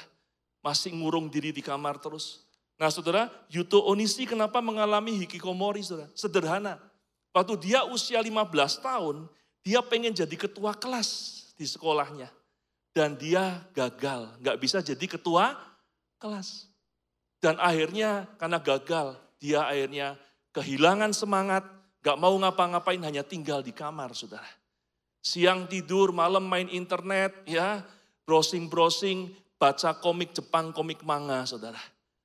[0.63, 2.44] masih ngurung diri di kamar terus.
[2.75, 6.11] Nah saudara, Yuto Onishi kenapa mengalami hikikomori saudara?
[6.13, 6.83] Sederhana.
[7.35, 9.27] Waktu dia usia 15 tahun,
[9.63, 11.11] dia pengen jadi ketua kelas
[11.59, 12.31] di sekolahnya.
[12.95, 15.59] Dan dia gagal, nggak bisa jadi ketua
[16.23, 16.71] kelas.
[17.43, 20.15] Dan akhirnya karena gagal, dia akhirnya
[20.55, 21.67] kehilangan semangat,
[22.07, 24.47] nggak mau ngapa-ngapain, hanya tinggal di kamar, saudara.
[25.25, 27.83] Siang tidur, malam main internet, ya,
[28.31, 31.81] browsing-browsing, baca komik Jepang, komik manga, saudara.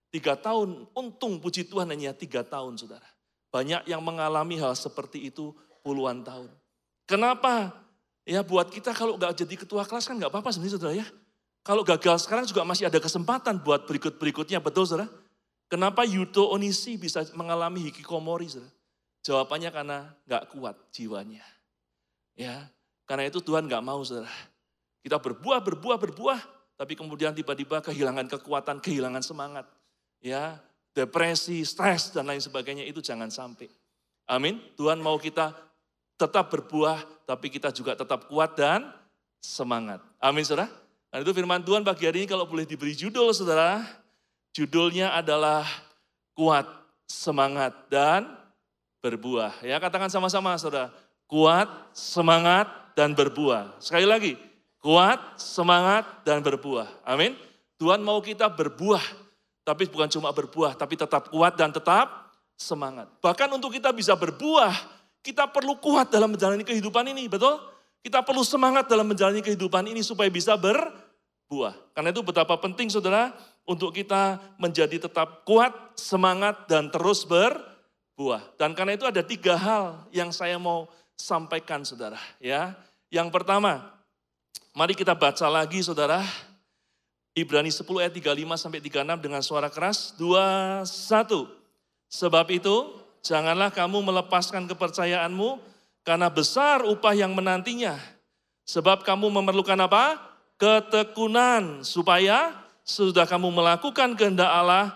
[0.09, 3.05] Tiga tahun, untung puji Tuhan hanya tiga tahun saudara.
[3.53, 5.53] Banyak yang mengalami hal seperti itu
[5.85, 6.49] puluhan tahun.
[7.05, 7.73] Kenapa?
[8.25, 11.07] Ya buat kita kalau nggak jadi ketua kelas kan nggak apa-apa sebenarnya saudara ya.
[11.61, 15.05] Kalau gagal sekarang juga masih ada kesempatan buat berikut-berikutnya, betul saudara?
[15.69, 18.73] Kenapa Yuto Onishi bisa mengalami hikikomori saudara?
[19.21, 21.45] Jawabannya karena nggak kuat jiwanya.
[22.33, 22.65] Ya,
[23.05, 24.33] karena itu Tuhan nggak mau saudara.
[25.05, 26.39] Kita berbuah, berbuah, berbuah,
[26.81, 29.69] tapi kemudian tiba-tiba kehilangan kekuatan, kehilangan semangat
[30.19, 30.59] ya
[30.95, 33.71] depresi, stres dan lain sebagainya itu jangan sampai.
[34.29, 34.61] Amin.
[34.77, 35.55] Tuhan mau kita
[36.19, 38.91] tetap berbuah, tapi kita juga tetap kuat dan
[39.39, 40.03] semangat.
[40.19, 40.67] Amin, saudara.
[41.09, 43.81] Nah itu firman Tuhan pagi hari ini kalau boleh diberi judul saudara,
[44.53, 45.65] judulnya adalah
[46.37, 46.67] kuat,
[47.09, 48.29] semangat, dan
[49.01, 49.65] berbuah.
[49.65, 50.93] Ya katakan sama-sama saudara,
[51.25, 51.65] kuat,
[51.95, 53.79] semangat, dan berbuah.
[53.81, 54.33] Sekali lagi,
[54.83, 56.85] kuat, semangat, dan berbuah.
[57.07, 57.33] Amin.
[57.79, 59.01] Tuhan mau kita berbuah,
[59.63, 62.29] tapi bukan cuma berbuah, tapi tetap kuat dan tetap
[62.59, 63.07] semangat.
[63.23, 64.75] Bahkan untuk kita bisa berbuah,
[65.23, 67.59] kita perlu kuat dalam menjalani kehidupan ini, betul?
[67.99, 71.75] Kita perlu semangat dalam menjalani kehidupan ini supaya bisa berbuah.
[71.91, 73.35] Karena itu betapa penting saudara
[73.67, 78.55] untuk kita menjadi tetap kuat, semangat, dan terus berbuah.
[78.55, 80.87] Dan karena itu ada tiga hal yang saya mau
[81.19, 82.17] sampaikan saudara.
[82.39, 82.73] ya.
[83.11, 83.91] Yang pertama,
[84.71, 86.23] mari kita baca lagi saudara.
[87.41, 90.13] Ibrani 10 ayat 35 sampai 36 dengan suara keras.
[90.15, 91.47] Dua, satu.
[92.09, 95.61] Sebab itu, janganlah kamu melepaskan kepercayaanmu
[96.03, 97.97] karena besar upah yang menantinya.
[98.65, 100.17] Sebab kamu memerlukan apa?
[100.59, 104.91] Ketekunan supaya sudah kamu melakukan kehendak Allah,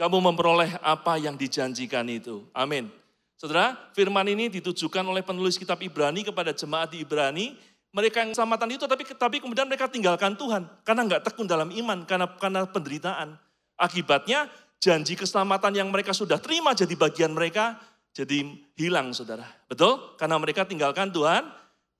[0.00, 2.42] kamu memperoleh apa yang dijanjikan itu.
[2.50, 2.90] Amin.
[3.36, 7.58] Saudara, firman ini ditujukan oleh penulis kitab Ibrani kepada jemaat di Ibrani.
[7.92, 10.64] Mereka yang keselamatan itu, tapi, tapi kemudian mereka tinggalkan Tuhan.
[10.80, 13.36] Karena nggak tekun dalam iman, karena, karena penderitaan.
[13.76, 14.48] Akibatnya
[14.80, 17.76] janji keselamatan yang mereka sudah terima jadi bagian mereka,
[18.16, 18.48] jadi
[18.80, 19.44] hilang saudara.
[19.68, 20.16] Betul?
[20.16, 21.44] Karena mereka tinggalkan Tuhan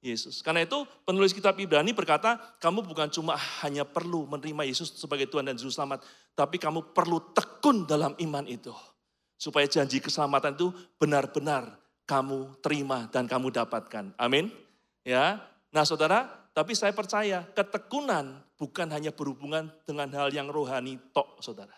[0.02, 0.42] Yesus.
[0.42, 5.46] Karena itu penulis kitab Ibrani berkata, kamu bukan cuma hanya perlu menerima Yesus sebagai Tuhan
[5.46, 6.02] dan Juru Selamat,
[6.34, 8.74] tapi kamu perlu tekun dalam iman itu.
[9.38, 11.78] Supaya janji keselamatan itu benar-benar
[12.08, 14.16] kamu terima dan kamu dapatkan.
[14.18, 14.50] Amin.
[15.06, 15.51] Ya.
[15.72, 21.72] Nah saudara, tapi saya percaya ketekunan bukan hanya berhubungan dengan hal yang rohani tok saudara.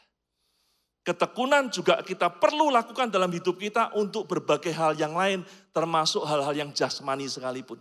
[1.05, 6.57] Ketekunan juga kita perlu lakukan dalam hidup kita untuk berbagai hal yang lain, termasuk hal-hal
[6.57, 7.77] yang jasmani sekalipun.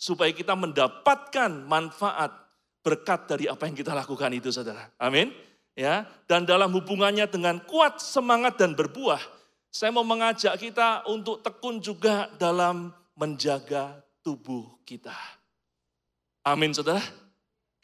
[0.00, 2.32] Supaya kita mendapatkan manfaat
[2.80, 4.90] berkat dari apa yang kita lakukan itu, saudara.
[4.96, 5.30] Amin.
[5.76, 9.20] Ya, dan dalam hubungannya dengan kuat semangat dan berbuah,
[9.68, 15.43] saya mau mengajak kita untuk tekun juga dalam menjaga tubuh kita.
[16.44, 17.00] Amin, saudara.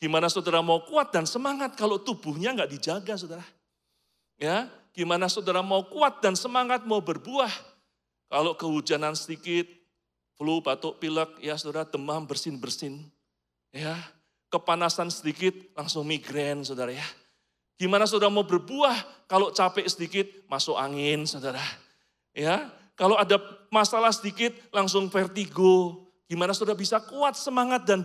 [0.00, 3.44] Gimana saudara mau kuat dan semangat kalau tubuhnya nggak dijaga, saudara?
[4.36, 7.52] Ya, gimana saudara mau kuat dan semangat mau berbuah.
[8.28, 9.64] Kalau kehujanan sedikit,
[10.36, 13.08] flu, batuk, pilek, ya saudara demam, bersin-bersin.
[13.72, 13.96] Ya,
[14.52, 17.04] kepanasan sedikit langsung migrain saudara ya.
[17.80, 21.64] Gimana saudara mau berbuah kalau capek sedikit masuk angin saudara.
[22.36, 23.40] Ya, kalau ada
[23.72, 26.04] masalah sedikit langsung vertigo.
[26.28, 28.04] Gimana saudara bisa kuat semangat dan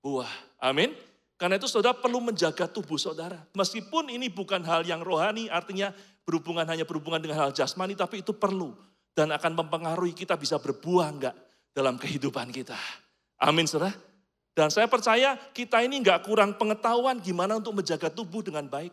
[0.00, 0.32] berbuah.
[0.56, 0.96] Amin.
[1.36, 3.36] Karena itu saudara perlu menjaga tubuh saudara.
[3.52, 5.92] Meskipun ini bukan hal yang rohani, artinya
[6.24, 8.72] berhubungan hanya berhubungan dengan hal jasmani, tapi itu perlu.
[9.12, 11.36] Dan akan mempengaruhi kita bisa berbuah enggak
[11.72, 12.76] dalam kehidupan kita.
[13.40, 13.92] Amin saudara.
[14.52, 18.92] Dan saya percaya kita ini enggak kurang pengetahuan gimana untuk menjaga tubuh dengan baik.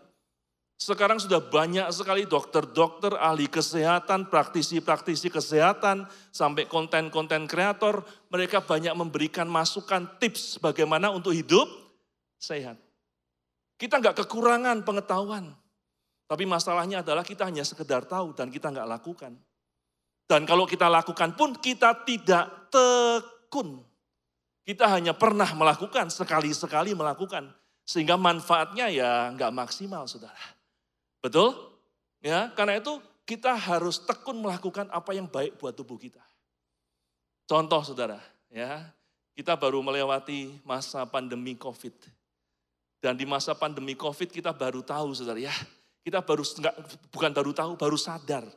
[0.78, 8.06] Sekarang sudah banyak sekali dokter-dokter, ahli kesehatan, praktisi-praktisi kesehatan, sampai konten-konten kreator.
[8.30, 11.66] Mereka banyak memberikan masukan tips bagaimana untuk hidup
[12.38, 12.78] sehat.
[13.82, 15.50] Kita nggak kekurangan pengetahuan.
[16.30, 19.34] Tapi masalahnya adalah kita hanya sekedar tahu dan kita nggak lakukan.
[20.30, 23.82] Dan kalau kita lakukan pun kita tidak tekun.
[24.62, 27.50] Kita hanya pernah melakukan, sekali-sekali melakukan.
[27.88, 30.57] Sehingga manfaatnya ya nggak maksimal saudara.
[31.22, 31.53] Betul?
[32.22, 32.97] Ya, karena itu
[33.28, 36.24] kita harus tekun melakukan apa yang baik buat tubuh kita.
[37.47, 38.20] Contoh saudara,
[38.51, 38.91] ya
[39.38, 41.93] kita baru melewati masa pandemi COVID.
[42.97, 45.53] Dan di masa pandemi COVID kita baru tahu saudara ya.
[46.01, 46.76] Kita baru enggak,
[47.13, 48.47] bukan baru tahu, baru sadar.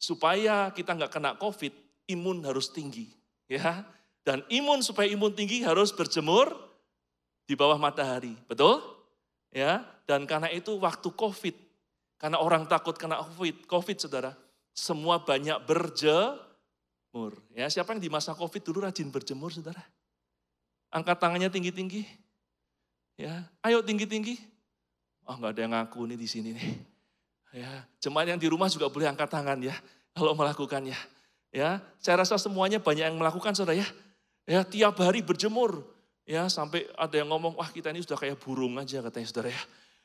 [0.00, 1.74] Supaya kita nggak kena COVID,
[2.08, 3.10] imun harus tinggi.
[3.50, 3.84] ya.
[4.22, 6.54] Dan imun supaya imun tinggi harus berjemur
[7.44, 8.32] di bawah matahari.
[8.46, 8.80] Betul?
[9.52, 11.56] Ya, dan karena itu waktu COVID,
[12.16, 14.32] karena orang takut kena COVID, COVID saudara,
[14.72, 17.36] semua banyak berjemur.
[17.52, 19.84] Ya, siapa yang di masa COVID dulu rajin berjemur, saudara?
[20.88, 22.08] Angkat tangannya tinggi-tinggi.
[23.20, 24.40] Ya, ayo tinggi-tinggi.
[25.28, 26.68] Oh nggak ada yang ngaku nih di sini nih.
[27.52, 29.76] Ya, jemaat yang di rumah juga boleh angkat tangan ya
[30.16, 30.96] kalau melakukannya.
[31.52, 33.88] Ya, saya rasa semuanya banyak yang melakukan saudara ya.
[34.48, 35.84] Ya, tiap hari berjemur.
[36.22, 39.62] Ya, sampai ada yang ngomong, wah kita ini sudah kayak burung aja katanya saudara ya.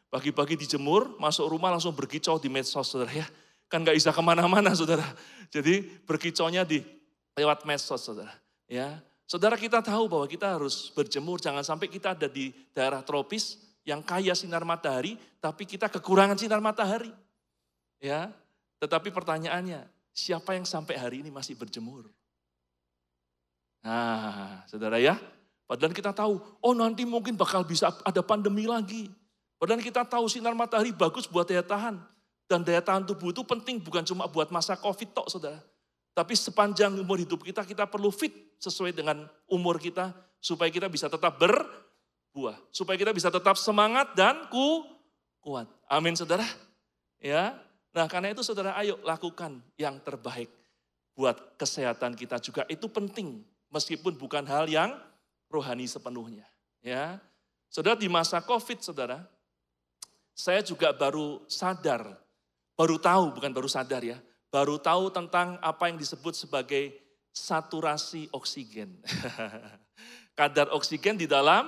[0.08, 3.28] Pagi-pagi dijemur, masuk rumah langsung berkicau di medsos saudara ya.
[3.70, 5.06] Kan nggak bisa ke mana-mana saudara.
[5.54, 6.82] Jadi berkicaunya di
[7.38, 8.34] lewat medsos saudara.
[8.66, 8.98] Ya,
[9.28, 14.00] Saudara kita tahu bahwa kita harus berjemur, jangan sampai kita ada di daerah tropis yang
[14.00, 17.12] kaya sinar matahari, tapi kita kekurangan sinar matahari.
[18.00, 18.32] Ya,
[18.80, 19.84] tetapi pertanyaannya,
[20.16, 22.08] siapa yang sampai hari ini masih berjemur?
[23.84, 25.20] Nah, saudara ya,
[25.68, 29.12] Padahal kita tahu, oh nanti mungkin bakal bisa ada pandemi lagi.
[29.60, 32.00] Padahal kita tahu sinar matahari bagus buat daya tahan.
[32.48, 35.60] Dan daya tahan tubuh itu penting bukan cuma buat masa COVID tok saudara.
[36.16, 38.32] Tapi sepanjang umur hidup kita, kita perlu fit
[38.64, 40.16] sesuai dengan umur kita.
[40.40, 42.56] Supaya kita bisa tetap berbuah.
[42.72, 44.88] Supaya kita bisa tetap semangat dan ku,
[45.44, 45.68] kuat.
[45.92, 46.48] Amin saudara.
[47.20, 47.60] Ya,
[47.98, 50.54] Nah karena itu saudara ayo lakukan yang terbaik
[51.18, 52.62] buat kesehatan kita juga.
[52.70, 53.42] Itu penting
[53.74, 54.94] meskipun bukan hal yang
[55.52, 56.46] rohani sepenuhnya.
[56.84, 57.20] Ya,
[57.68, 59.26] saudara di masa COVID, saudara,
[60.38, 62.16] saya juga baru sadar,
[62.78, 64.22] baru tahu, bukan baru sadar ya,
[64.54, 66.94] baru tahu tentang apa yang disebut sebagai
[67.34, 68.98] saturasi oksigen.
[70.38, 71.66] Kadar oksigen di dalam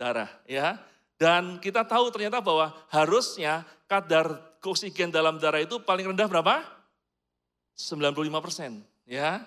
[0.00, 0.80] darah, ya.
[1.20, 6.64] Dan kita tahu ternyata bahwa harusnya kadar oksigen dalam darah itu paling rendah berapa?
[7.76, 9.44] 95 persen, ya.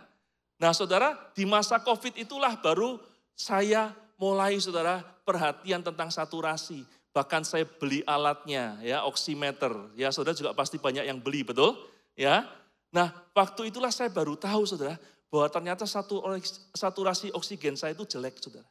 [0.62, 3.02] Nah saudara, di masa COVID itulah baru
[3.38, 6.82] saya mulai saudara perhatian tentang saturasi.
[7.14, 9.72] Bahkan saya beli alatnya ya, oximeter.
[9.94, 11.78] Ya saudara juga pasti banyak yang beli, betul?
[12.18, 12.50] Ya.
[12.90, 14.98] Nah waktu itulah saya baru tahu saudara,
[15.30, 16.26] bahwa ternyata satu
[16.74, 18.66] saturasi oksigen saya itu jelek saudara.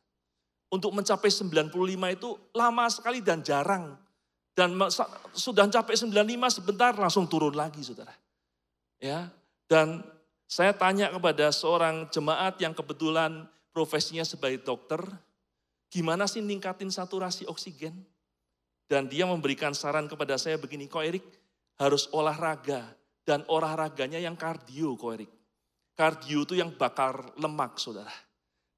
[0.66, 1.70] Untuk mencapai 95
[2.10, 3.94] itu lama sekali dan jarang.
[4.56, 4.72] Dan
[5.36, 6.16] sudah mencapai 95
[6.48, 8.10] sebentar langsung turun lagi saudara.
[8.96, 9.28] Ya,
[9.68, 10.00] dan
[10.48, 13.44] saya tanya kepada seorang jemaat yang kebetulan
[13.76, 15.04] profesinya sebagai dokter,
[15.92, 17.92] gimana sih ningkatin saturasi oksigen?
[18.88, 21.26] Dan dia memberikan saran kepada saya begini, kok Erik
[21.76, 22.96] harus olahraga
[23.28, 25.32] dan olahraganya yang kardio kok Erik.
[25.92, 28.12] Kardio itu yang bakar lemak saudara.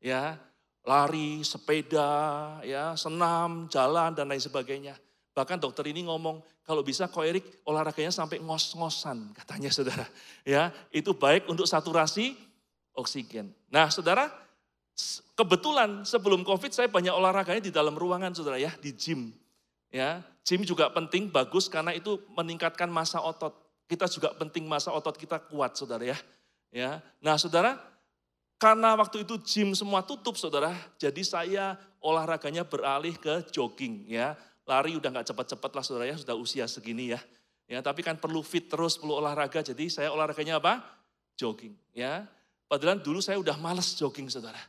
[0.02, 0.34] Ya,
[0.82, 4.98] lari, sepeda, ya, senam, jalan dan lain sebagainya.
[5.30, 10.06] Bahkan dokter ini ngomong, kalau bisa kok Erik olahraganya sampai ngos-ngosan katanya saudara.
[10.42, 12.34] Ya, itu baik untuk saturasi
[12.98, 13.54] oksigen.
[13.70, 14.47] Nah saudara,
[15.34, 19.30] kebetulan sebelum COVID saya banyak olahraganya di dalam ruangan saudara ya, di gym.
[19.88, 23.56] Ya, gym juga penting, bagus karena itu meningkatkan masa otot.
[23.88, 26.18] Kita juga penting masa otot kita kuat saudara ya.
[26.68, 27.80] Ya, nah saudara,
[28.60, 31.66] karena waktu itu gym semua tutup saudara, jadi saya
[32.04, 34.36] olahraganya beralih ke jogging ya
[34.68, 37.20] lari udah nggak cepat-cepat lah saudara ya, sudah usia segini ya.
[37.68, 39.64] Ya, tapi kan perlu fit terus, perlu olahraga.
[39.64, 40.84] Jadi saya olahraganya apa?
[41.40, 42.28] Jogging, ya.
[42.68, 44.60] Padahal dulu saya udah males jogging, saudara.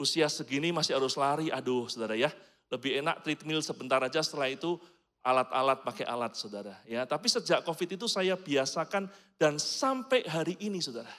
[0.00, 2.32] Usia segini masih harus lari, aduh, saudara ya.
[2.72, 4.80] Lebih enak treadmill sebentar aja, setelah itu
[5.20, 6.80] alat-alat pakai alat, saudara.
[6.88, 11.12] Ya, tapi sejak COVID itu saya biasakan dan sampai hari ini, saudara.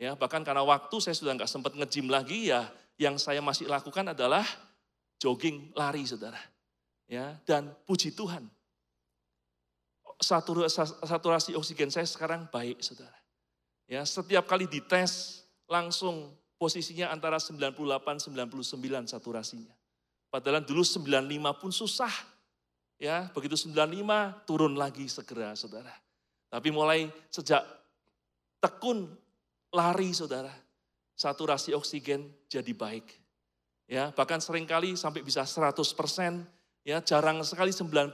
[0.00, 4.16] Ya, bahkan karena waktu saya sudah nggak sempat ngejim lagi, ya yang saya masih lakukan
[4.16, 4.48] adalah
[5.20, 6.40] jogging, lari, saudara.
[7.04, 8.48] Ya, dan puji Tuhan,
[11.04, 13.12] saturasi oksigen saya sekarang baik, saudara.
[13.84, 16.32] Ya, setiap kali dites langsung
[16.62, 18.30] posisinya antara 98-99
[19.10, 19.74] saturasinya.
[20.30, 22.14] Padahal dulu 95 pun susah.
[23.02, 25.90] Ya, begitu 95 turun lagi segera, saudara.
[26.46, 27.66] Tapi mulai sejak
[28.62, 29.10] tekun
[29.74, 30.54] lari, saudara,
[31.18, 33.10] saturasi oksigen jadi baik.
[33.90, 36.46] Ya, bahkan sering kali sampai bisa 100 persen
[36.82, 38.10] Ya, jarang sekali 96,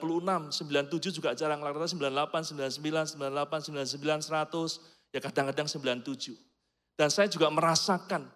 [0.52, 6.36] 97 juga jarang, rata-rata 98, 99, 98, 99, 100, ya kadang-kadang 97.
[6.92, 8.28] Dan saya juga merasakan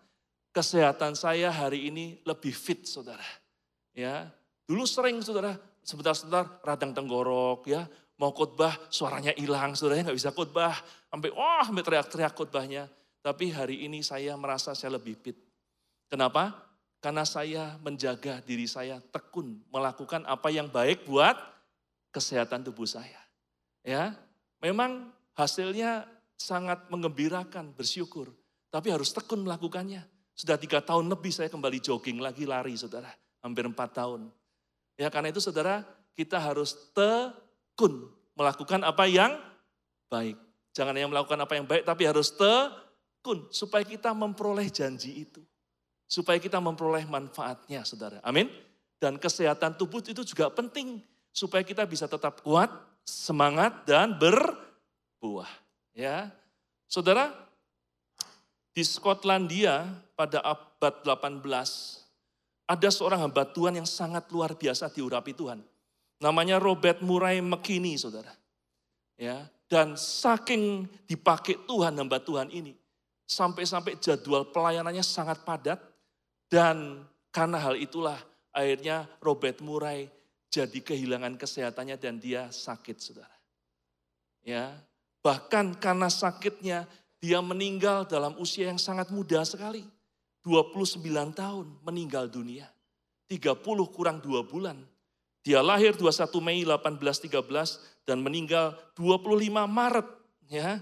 [0.52, 3.24] kesehatan saya hari ini lebih fit, saudara.
[3.96, 4.28] Ya,
[4.68, 7.88] dulu sering, saudara, sebentar-sebentar radang tenggorok, ya,
[8.20, 10.76] mau khotbah suaranya hilang, saudara nggak bisa khotbah,
[11.10, 12.84] sampai wah, oh, sampai teriak-teriak khotbahnya.
[13.22, 15.38] Tapi hari ini saya merasa saya lebih fit.
[16.06, 16.54] Kenapa?
[17.02, 21.34] Karena saya menjaga diri saya tekun melakukan apa yang baik buat
[22.14, 23.18] kesehatan tubuh saya.
[23.82, 24.14] Ya,
[24.62, 26.06] memang hasilnya
[26.38, 28.30] sangat mengembirakan, bersyukur.
[28.70, 30.11] Tapi harus tekun melakukannya.
[30.32, 33.12] Sudah tiga tahun lebih saya kembali jogging lagi lari saudara.
[33.44, 34.32] Hampir empat tahun.
[34.96, 35.84] Ya karena itu saudara
[36.16, 39.36] kita harus tekun melakukan apa yang
[40.08, 40.36] baik.
[40.72, 45.42] Jangan hanya melakukan apa yang baik tapi harus tekun supaya kita memperoleh janji itu
[46.12, 48.20] supaya kita memperoleh manfaatnya, saudara.
[48.20, 48.52] Amin.
[49.00, 51.00] Dan kesehatan tubuh itu juga penting
[51.32, 52.68] supaya kita bisa tetap kuat,
[53.08, 55.48] semangat dan berbuah.
[55.96, 56.28] Ya,
[56.84, 57.32] saudara,
[58.76, 59.88] di Skotlandia
[60.22, 61.42] pada abad 18
[62.70, 65.58] ada seorang hamba Tuhan yang sangat luar biasa diurapi Tuhan.
[66.22, 68.30] Namanya Robert Murray McKinney, saudara.
[69.18, 72.78] Ya, dan saking dipakai Tuhan hamba Tuhan ini,
[73.26, 75.82] sampai-sampai jadwal pelayanannya sangat padat,
[76.46, 77.02] dan
[77.34, 78.22] karena hal itulah
[78.54, 80.06] akhirnya Robert Murray
[80.54, 83.36] jadi kehilangan kesehatannya dan dia sakit saudara.
[84.46, 84.70] Ya,
[85.18, 86.86] bahkan karena sakitnya
[87.22, 89.86] dia meninggal dalam usia yang sangat muda sekali.
[90.42, 92.66] 29 tahun meninggal dunia.
[93.30, 94.76] 30 kurang 2 bulan.
[95.42, 100.08] Dia lahir 21 Mei 1813 dan meninggal 25 Maret
[100.50, 100.78] ya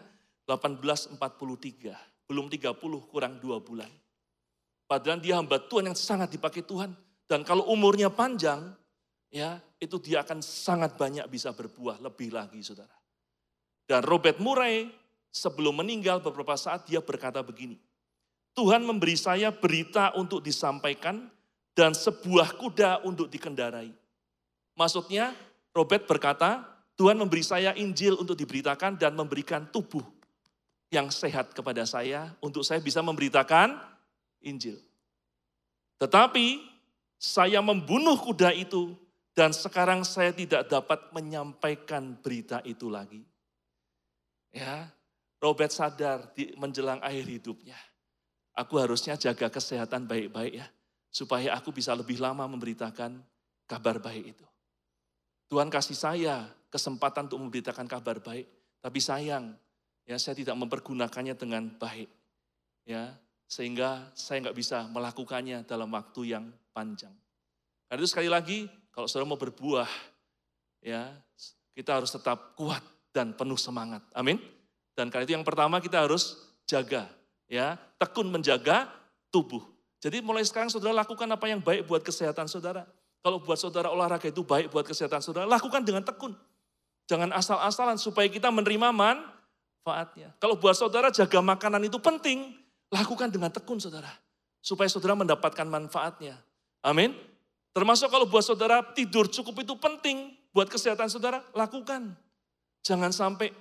[0.49, 1.95] 1843.
[2.29, 2.75] Belum 30
[3.09, 3.89] kurang 2 bulan.
[4.91, 6.91] Padahal dia hamba Tuhan yang sangat dipakai Tuhan.
[7.31, 8.75] Dan kalau umurnya panjang,
[9.31, 12.91] ya itu dia akan sangat banyak bisa berbuah lebih lagi saudara.
[13.87, 14.91] Dan Robert Murray
[15.31, 17.79] sebelum meninggal beberapa saat dia berkata begini,
[18.61, 21.33] Tuhan memberi saya berita untuk disampaikan
[21.73, 23.89] dan sebuah kuda untuk dikendarai.
[24.77, 25.33] Maksudnya
[25.73, 30.05] Robert berkata, Tuhan memberi saya Injil untuk diberitakan dan memberikan tubuh
[30.93, 33.81] yang sehat kepada saya untuk saya bisa memberitakan
[34.45, 34.77] Injil.
[35.97, 36.61] Tetapi
[37.17, 38.93] saya membunuh kuda itu
[39.33, 43.25] dan sekarang saya tidak dapat menyampaikan berita itu lagi.
[44.53, 44.93] Ya,
[45.41, 47.81] Robert sadar di menjelang akhir hidupnya.
[48.55, 50.67] Aku harusnya jaga kesehatan baik-baik ya.
[51.11, 53.19] Supaya aku bisa lebih lama memberitakan
[53.67, 54.47] kabar baik itu.
[55.51, 58.47] Tuhan kasih saya kesempatan untuk memberitakan kabar baik.
[58.81, 59.55] Tapi sayang,
[60.07, 62.07] ya saya tidak mempergunakannya dengan baik.
[62.87, 63.15] Ya,
[63.51, 67.13] sehingga saya nggak bisa melakukannya dalam waktu yang panjang.
[67.91, 69.91] Karena itu sekali lagi, kalau saudara mau berbuah,
[70.79, 71.11] ya
[71.75, 74.07] kita harus tetap kuat dan penuh semangat.
[74.15, 74.39] Amin.
[74.95, 77.11] Dan karena itu yang pertama kita harus jaga,
[77.51, 78.87] ya tekun menjaga
[79.35, 79.61] tubuh.
[80.01, 82.89] Jadi mulai sekarang saudara lakukan apa yang baik buat kesehatan saudara.
[83.21, 86.33] Kalau buat saudara olahraga itu baik buat kesehatan saudara, lakukan dengan tekun.
[87.05, 90.33] Jangan asal-asalan supaya kita menerima manfaatnya.
[90.41, 92.57] Kalau buat saudara jaga makanan itu penting,
[92.89, 94.09] lakukan dengan tekun saudara.
[94.65, 96.41] Supaya saudara mendapatkan manfaatnya.
[96.81, 97.13] Amin.
[97.77, 102.17] Termasuk kalau buat saudara tidur cukup itu penting buat kesehatan saudara, lakukan.
[102.81, 103.53] Jangan sampai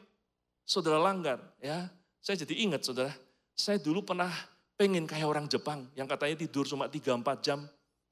[0.64, 1.92] saudara langgar ya.
[2.24, 3.12] Saya jadi ingat saudara,
[3.60, 4.32] saya dulu pernah
[4.80, 7.60] pengen kayak orang Jepang yang katanya tidur cuma 3-4 jam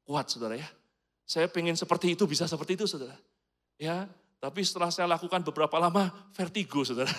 [0.03, 0.67] kuat saudara ya.
[1.23, 3.15] Saya pengen seperti itu, bisa seperti itu saudara.
[3.79, 4.11] Ya,
[4.43, 7.11] tapi setelah saya lakukan beberapa lama, vertigo saudara.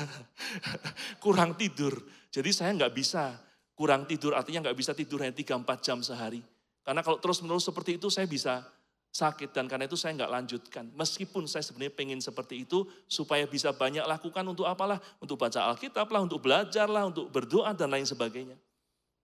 [1.25, 1.97] kurang tidur.
[2.29, 3.33] Jadi saya nggak bisa
[3.73, 6.45] kurang tidur, artinya nggak bisa tidur hanya 3-4 jam sehari.
[6.85, 8.65] Karena kalau terus-menerus seperti itu saya bisa
[9.09, 10.85] sakit dan karena itu saya nggak lanjutkan.
[10.95, 16.07] Meskipun saya sebenarnya pengen seperti itu supaya bisa banyak lakukan untuk apalah, untuk baca Alkitab
[16.13, 18.57] lah, untuk belajar lah, untuk berdoa dan lain sebagainya.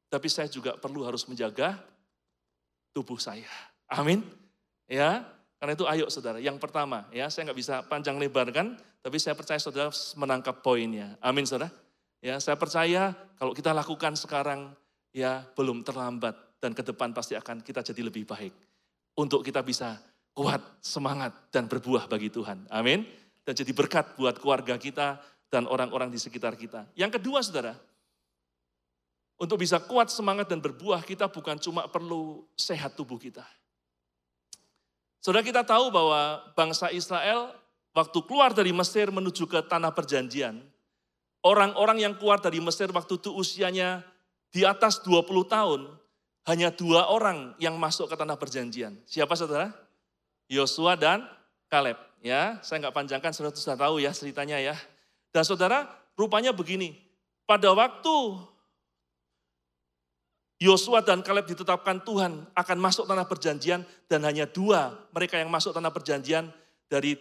[0.09, 1.79] Tapi saya juga perlu harus menjaga
[2.95, 3.51] tubuh saya.
[3.91, 4.23] Amin.
[4.87, 5.25] Ya,
[5.59, 6.39] karena itu ayo saudara.
[6.41, 11.17] Yang pertama, ya saya nggak bisa panjang lebar kan, tapi saya percaya saudara menangkap poinnya.
[11.25, 11.73] Amin saudara.
[12.25, 14.73] Ya, saya percaya kalau kita lakukan sekarang,
[15.13, 18.74] ya belum terlambat dan ke depan pasti akan kita jadi lebih baik.
[19.15, 20.03] Untuk kita bisa
[20.35, 22.67] kuat, semangat, dan berbuah bagi Tuhan.
[22.69, 23.07] Amin.
[23.47, 26.91] Dan jadi berkat buat keluarga kita dan orang-orang di sekitar kita.
[26.99, 27.79] Yang kedua saudara,
[29.39, 33.47] untuk bisa kuat, semangat, dan berbuah kita bukan cuma perlu sehat tubuh kita.
[35.23, 37.55] Saudara kita tahu bahwa bangsa Israel
[37.95, 40.61] waktu keluar dari Mesir menuju ke tanah perjanjian,
[41.41, 44.05] orang-orang yang keluar dari Mesir waktu itu usianya
[44.53, 45.81] di atas 20 tahun,
[46.45, 48.93] hanya dua orang yang masuk ke tanah perjanjian.
[49.09, 49.73] Siapa saudara?
[50.49, 51.25] Yosua dan
[51.73, 51.97] Kaleb.
[52.25, 54.77] Ya, saya nggak panjangkan, saudara sudah tahu ya ceritanya ya.
[55.33, 56.97] Dan saudara, rupanya begini.
[57.45, 58.41] Pada waktu
[60.63, 65.77] Yosua dan Kaleb ditetapkan Tuhan akan masuk tanah perjanjian dan hanya dua mereka yang masuk
[65.77, 66.49] tanah perjanjian
[66.89, 67.21] dari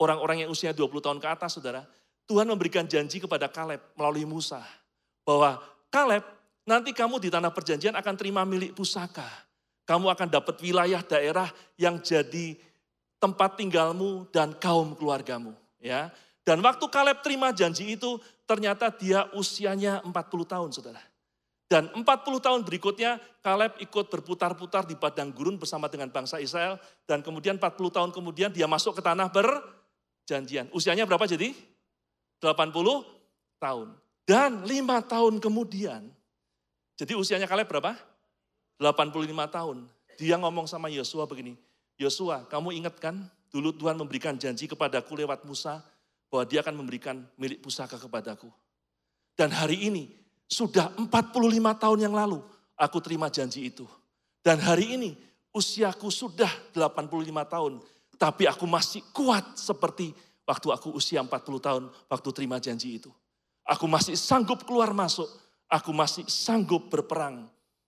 [0.00, 1.86] orang-orang yang usia 20 tahun ke atas, saudara.
[2.24, 4.62] Tuhan memberikan janji kepada Kaleb melalui Musa
[5.22, 5.60] bahwa
[5.92, 6.22] Kaleb
[6.68, 9.26] Nanti kamu di tanah perjanjian akan terima milik pusaka.
[9.88, 12.54] Kamu akan dapat wilayah daerah yang jadi
[13.20, 15.52] tempat tinggalmu dan kaum keluargamu.
[15.80, 16.12] Ya.
[16.40, 18.16] Dan waktu Kaleb terima janji itu,
[18.48, 20.12] ternyata dia usianya 40
[20.48, 21.02] tahun, saudara.
[21.70, 22.02] Dan 40
[22.42, 26.80] tahun berikutnya, Kaleb ikut berputar-putar di padang gurun bersama dengan bangsa Israel.
[27.06, 30.66] Dan kemudian 40 tahun kemudian dia masuk ke tanah berjanjian.
[30.74, 31.54] Usianya berapa jadi?
[32.42, 33.88] 80 tahun.
[34.26, 36.10] Dan lima tahun kemudian,
[37.00, 37.96] jadi usianya Kaleb berapa?
[38.76, 39.88] 85 tahun.
[40.20, 41.56] Dia ngomong sama Yosua begini,
[41.96, 43.16] Yosua, kamu ingat kan
[43.48, 45.80] dulu Tuhan memberikan janji kepadaku lewat Musa
[46.28, 48.52] bahwa dia akan memberikan milik pusaka kepadaku.
[49.32, 50.12] Dan hari ini
[50.44, 51.16] sudah 45
[51.80, 52.44] tahun yang lalu
[52.76, 53.88] aku terima janji itu.
[54.44, 55.16] Dan hari ini
[55.56, 57.72] usiaku sudah 85 tahun,
[58.20, 60.12] tapi aku masih kuat seperti
[60.44, 61.32] waktu aku usia 40
[61.64, 63.08] tahun waktu terima janji itu.
[63.64, 65.28] Aku masih sanggup keluar masuk,
[65.70, 67.46] aku masih sanggup berperang.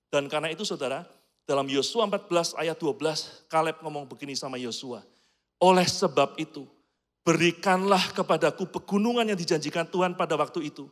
[0.09, 1.03] Dan karena itu saudara,
[1.43, 5.03] dalam Yosua 14 ayat 12, Kaleb ngomong begini sama Yosua.
[5.59, 6.65] Oleh sebab itu,
[7.27, 10.87] berikanlah kepadaku pegunungan yang dijanjikan Tuhan pada waktu itu.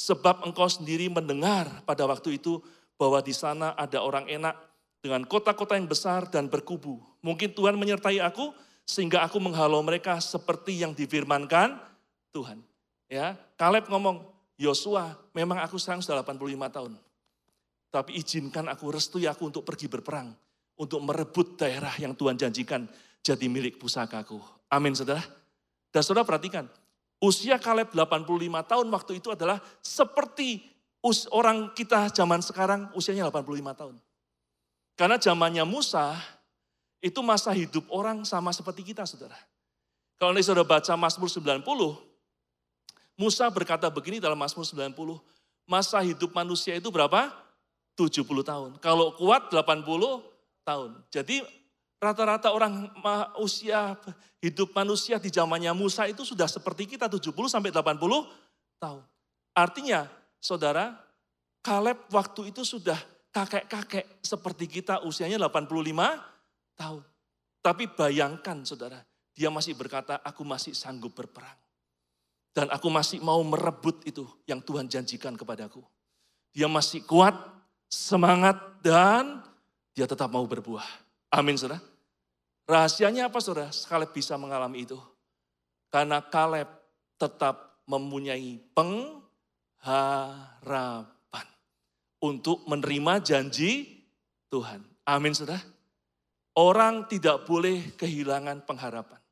[0.00, 2.64] Sebab engkau sendiri mendengar pada waktu itu
[2.96, 4.56] bahwa di sana ada orang enak
[5.04, 7.00] dengan kota-kota yang besar dan berkubu.
[7.20, 8.52] Mungkin Tuhan menyertai aku
[8.88, 11.76] sehingga aku menghalau mereka seperti yang difirmankan
[12.32, 12.64] Tuhan.
[13.10, 14.22] Ya, Kaleb ngomong,
[14.60, 16.92] Yosua, memang aku sekarang sudah 85 tahun.
[17.88, 20.36] Tapi izinkan aku, restui aku untuk pergi berperang.
[20.76, 22.84] Untuk merebut daerah yang Tuhan janjikan
[23.24, 24.36] jadi milik pusakaku.
[24.68, 25.24] Amin saudara.
[25.88, 26.68] Dan saudara perhatikan,
[27.20, 28.28] usia Kaleb 85
[28.68, 30.60] tahun waktu itu adalah seperti
[31.04, 33.96] us, orang kita zaman sekarang usianya 85 tahun.
[34.96, 36.16] Karena zamannya Musa,
[37.00, 39.36] itu masa hidup orang sama seperti kita saudara.
[40.20, 41.64] Kalau nanti saudara baca Mazmur 90,
[43.20, 44.96] Musa berkata begini dalam Mazmur 90,
[45.68, 47.28] masa hidup manusia itu berapa?
[47.92, 48.70] 70 tahun.
[48.80, 49.84] Kalau kuat 80
[50.64, 50.90] tahun.
[51.12, 51.44] Jadi
[52.00, 52.88] rata-rata orang
[53.36, 53.92] usia
[54.40, 58.00] hidup manusia di zamannya Musa itu sudah seperti kita 70 sampai 80
[58.80, 59.04] tahun.
[59.52, 60.08] Artinya,
[60.40, 60.96] saudara,
[61.60, 62.96] Kaleb waktu itu sudah
[63.28, 65.76] kakek-kakek seperti kita usianya 85
[66.72, 67.04] tahun.
[67.60, 69.04] Tapi bayangkan saudara,
[69.36, 71.52] dia masih berkata, aku masih sanggup berperang.
[72.50, 75.86] Dan aku masih mau merebut itu yang Tuhan janjikan kepadaku.
[76.50, 77.34] Dia masih kuat,
[77.86, 79.38] semangat, dan
[79.94, 80.86] dia tetap mau berbuah.
[81.30, 81.78] Amin saudara.
[82.66, 83.70] Rahasianya apa saudara?
[83.70, 84.98] Kaleb bisa mengalami itu.
[85.90, 86.66] Karena Kaleb
[87.18, 89.06] tetap mempunyai pengharapan.
[92.20, 94.02] Untuk menerima janji
[94.50, 94.82] Tuhan.
[95.06, 95.62] Amin saudara.
[96.58, 99.22] Orang tidak boleh kehilangan pengharapan.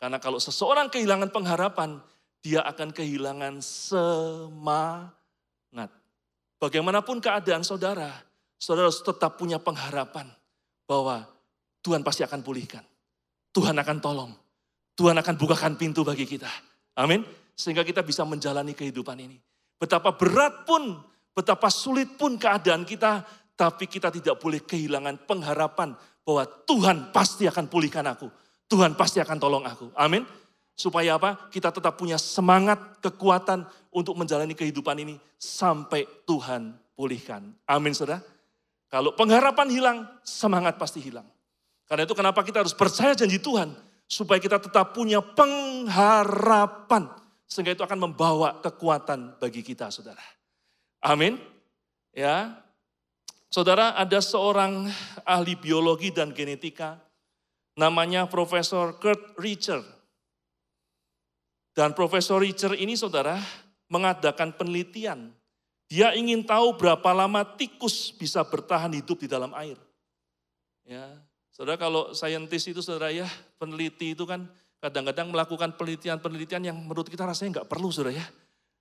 [0.00, 2.00] Karena kalau seseorang kehilangan pengharapan,
[2.40, 5.12] dia akan kehilangan semangat.
[6.60, 8.12] Bagaimanapun keadaan saudara,
[8.60, 10.28] saudara tetap punya pengharapan
[10.84, 11.24] bahwa
[11.80, 12.84] Tuhan pasti akan pulihkan.
[13.56, 14.32] Tuhan akan tolong.
[14.96, 16.52] Tuhan akan bukakan pintu bagi kita.
[17.00, 17.24] Amin.
[17.56, 19.40] Sehingga kita bisa menjalani kehidupan ini.
[19.80, 21.00] Betapa berat pun,
[21.32, 23.24] betapa sulit pun keadaan kita,
[23.56, 28.28] tapi kita tidak boleh kehilangan pengharapan bahwa Tuhan pasti akan pulihkan aku.
[28.68, 29.88] Tuhan pasti akan tolong aku.
[29.96, 30.28] Amin.
[30.80, 31.52] Supaya apa?
[31.52, 37.52] Kita tetap punya semangat, kekuatan untuk menjalani kehidupan ini sampai Tuhan pulihkan.
[37.68, 38.24] Amin, saudara.
[38.88, 41.28] Kalau pengharapan hilang, semangat pasti hilang.
[41.84, 43.76] Karena itu kenapa kita harus percaya janji Tuhan.
[44.08, 47.12] Supaya kita tetap punya pengharapan.
[47.44, 50.24] Sehingga itu akan membawa kekuatan bagi kita saudara.
[51.04, 51.36] Amin.
[52.10, 52.56] Ya,
[53.50, 54.86] Saudara, ada seorang
[55.26, 57.02] ahli biologi dan genetika,
[57.74, 59.82] namanya Profesor Kurt Richer.
[61.76, 63.38] Dan Profesor Richer ini, saudara,
[63.86, 65.30] mengadakan penelitian.
[65.90, 69.74] Dia ingin tahu berapa lama tikus bisa bertahan hidup di dalam air.
[70.86, 71.18] Ya,
[71.60, 73.28] Saudara kalau saintis itu saudara ya,
[73.60, 74.48] peneliti itu kan
[74.80, 78.24] kadang-kadang melakukan penelitian-penelitian yang menurut kita rasanya nggak perlu saudara ya.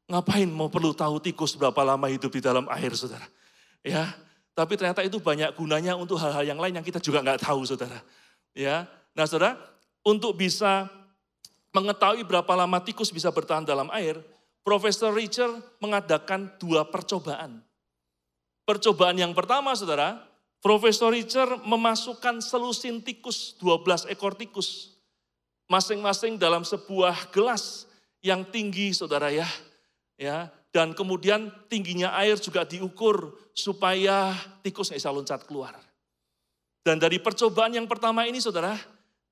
[0.08, 3.28] Ngapain mau perlu tahu tikus berapa lama hidup di dalam air saudara.
[3.84, 4.16] Ya,
[4.56, 8.00] tapi ternyata itu banyak gunanya untuk hal-hal yang lain yang kita juga nggak tahu saudara.
[8.56, 9.60] Ya, nah saudara,
[10.00, 10.88] untuk bisa
[11.80, 14.20] mengetahui berapa lama tikus bisa bertahan dalam air,
[14.62, 17.64] Profesor Richard mengadakan dua percobaan.
[18.68, 25.00] Percobaan yang pertama saudara, Profesor Richard memasukkan selusin tikus, 12 ekor tikus.
[25.72, 27.88] Masing-masing dalam sebuah gelas
[28.20, 29.48] yang tinggi saudara ya.
[30.20, 35.80] ya Dan kemudian tingginya air juga diukur supaya tikus bisa loncat keluar.
[36.86, 38.78] Dan dari percobaan yang pertama ini saudara,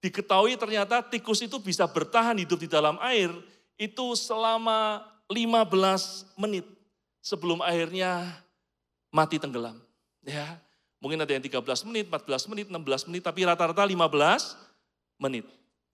[0.04, 3.34] diketahui ternyata tikus itu bisa bertahan hidup di dalam air
[3.78, 6.66] itu selama 15 menit
[7.22, 8.26] sebelum airnya
[9.12, 9.78] mati tenggelam.
[10.24, 10.60] Ya,
[10.98, 14.58] Mungkin ada yang 13 menit, 14 menit, 16 menit, tapi rata-rata 15
[15.22, 15.46] menit.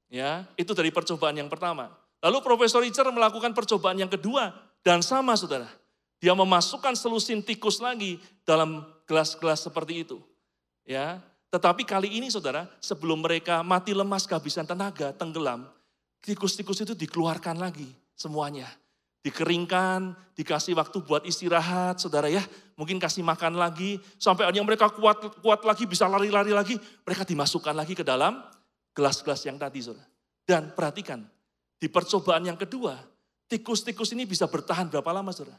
[0.07, 1.91] Ya, itu dari percobaan yang pertama.
[2.23, 5.67] Lalu Profesor Richard melakukan percobaan yang kedua dan sama Saudara.
[6.23, 8.15] Dia memasukkan selusin tikus lagi
[8.47, 10.23] dalam gelas-gelas seperti itu.
[10.87, 11.19] Ya,
[11.53, 15.69] tetapi kali ini Saudara, sebelum mereka mati lemas kehabisan tenaga, tenggelam,
[16.25, 17.85] tikus-tikus itu dikeluarkan lagi
[18.17, 18.65] semuanya
[19.23, 22.43] dikeringkan, dikasih waktu buat istirahat, saudara ya.
[22.75, 26.75] Mungkin kasih makan lagi, sampai yang mereka kuat kuat lagi, bisa lari-lari lagi,
[27.07, 28.43] mereka dimasukkan lagi ke dalam
[28.91, 30.05] gelas-gelas yang tadi, saudara.
[30.43, 31.23] Dan perhatikan,
[31.79, 32.99] di percobaan yang kedua,
[33.47, 35.57] tikus-tikus ini bisa bertahan berapa lama, saudara?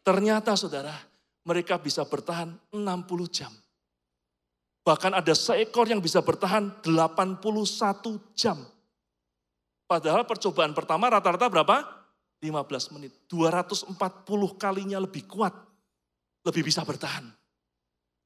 [0.00, 0.96] Ternyata, saudara,
[1.44, 3.52] mereka bisa bertahan 60 jam.
[4.84, 7.40] Bahkan ada seekor yang bisa bertahan 81
[8.36, 8.60] jam.
[9.88, 12.04] Padahal percobaan pertama rata-rata berapa?
[12.44, 13.12] 15 menit.
[13.32, 13.96] 240
[14.60, 15.56] kalinya lebih kuat.
[16.44, 17.24] Lebih bisa bertahan.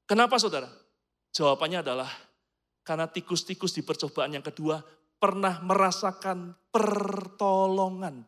[0.03, 0.67] Kenapa saudara?
[1.31, 2.11] Jawabannya adalah
[2.83, 4.83] karena tikus-tikus di percobaan yang kedua
[5.15, 8.27] pernah merasakan pertolongan.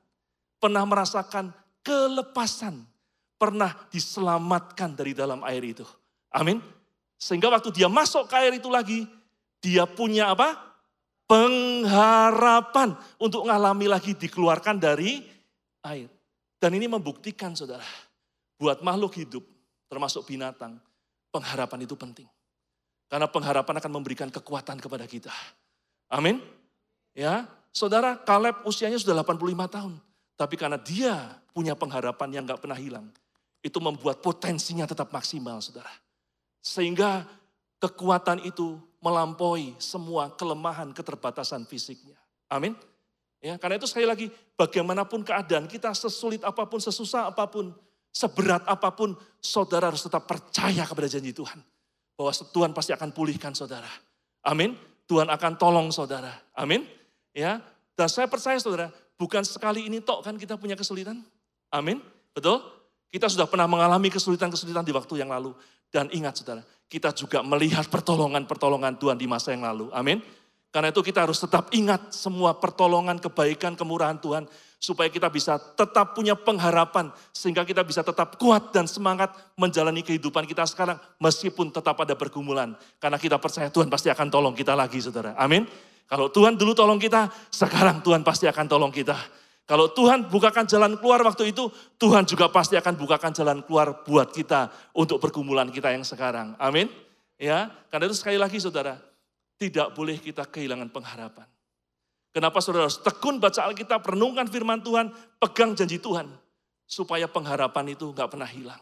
[0.55, 1.51] Pernah merasakan
[1.84, 2.79] kelepasan.
[3.36, 5.84] Pernah diselamatkan dari dalam air itu.
[6.32, 6.61] Amin.
[7.22, 9.05] Sehingga waktu dia masuk ke air itu lagi,
[9.61, 10.57] dia punya apa?
[11.30, 15.22] Pengharapan untuk mengalami lagi dikeluarkan dari
[15.86, 16.09] air.
[16.57, 17.86] Dan ini membuktikan saudara,
[18.57, 19.45] buat makhluk hidup,
[19.86, 20.82] termasuk binatang,
[21.30, 22.26] pengharapan itu penting.
[23.05, 25.32] Karena pengharapan akan memberikan kekuatan kepada kita.
[26.09, 26.41] Amin.
[27.13, 29.93] Ya, saudara Kaleb usianya sudah 85 tahun.
[30.41, 33.13] Tapi karena dia punya pengharapan yang gak pernah hilang.
[33.61, 35.91] Itu membuat potensinya tetap maksimal saudara.
[36.62, 37.26] Sehingga
[37.82, 42.16] kekuatan itu melampaui semua kelemahan keterbatasan fisiknya.
[42.47, 42.78] Amin.
[43.41, 47.74] Ya, karena itu sekali lagi bagaimanapun keadaan kita sesulit apa pun, sesusah apa pun,
[48.14, 51.57] seberat apa pun, saudara harus tetap percaya kepada janji Tuhan
[52.14, 53.89] bahwa Tuhan pasti akan pulihkan saudara.
[54.45, 54.78] Amin.
[55.09, 56.30] Tuhan akan tolong saudara.
[56.53, 56.86] Amin.
[57.34, 57.66] Ya.
[57.97, 61.26] Dan saya percaya saudara, bukan sekali ini tok kan kita punya kesulitan.
[61.74, 61.97] Amin.
[62.38, 62.62] Betul?
[63.09, 65.57] Kita sudah pernah mengalami kesulitan-kesulitan di waktu yang lalu.
[65.92, 69.92] Dan ingat saudara, kita juga melihat pertolongan-pertolongan Tuhan di masa yang lalu.
[69.92, 70.24] Amin.
[70.72, 74.48] Karena itu kita harus tetap ingat semua pertolongan, kebaikan, kemurahan Tuhan
[74.80, 80.48] supaya kita bisa tetap punya pengharapan sehingga kita bisa tetap kuat dan semangat menjalani kehidupan
[80.48, 84.98] kita sekarang meskipun tetap ada pergumulan karena kita percaya Tuhan pasti akan tolong kita lagi
[85.04, 85.38] Saudara.
[85.38, 85.68] Amin.
[86.12, 89.16] Kalau Tuhan dulu tolong kita, sekarang Tuhan pasti akan tolong kita.
[89.72, 94.28] Kalau Tuhan bukakan jalan keluar waktu itu, Tuhan juga pasti akan bukakan jalan keluar buat
[94.36, 96.59] kita untuk pergumulan kita yang sekarang.
[96.59, 96.91] Amin.
[97.39, 98.99] Ya, karena itu sekali lagi Saudara,
[99.55, 101.47] tidak boleh kita kehilangan pengharapan.
[102.36, 105.07] Kenapa saudara harus tekun baca Alkitab, renungkan firman Tuhan,
[105.39, 106.28] pegang janji Tuhan.
[106.84, 108.80] Supaya pengharapan itu nggak pernah hilang.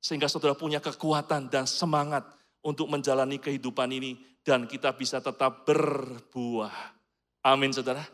[0.00, 2.24] Sehingga saudara punya kekuatan dan semangat
[2.64, 4.16] untuk menjalani kehidupan ini.
[4.40, 6.72] Dan kita bisa tetap berbuah.
[7.44, 8.04] Amin saudara.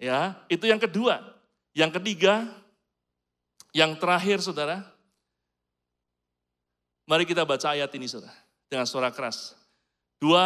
[0.00, 1.37] Ya, itu yang kedua.
[1.78, 2.50] Yang ketiga,
[3.70, 4.82] yang terakhir saudara.
[7.06, 8.34] Mari kita baca ayat ini saudara.
[8.66, 9.54] Dengan suara keras.
[10.18, 10.42] Dua,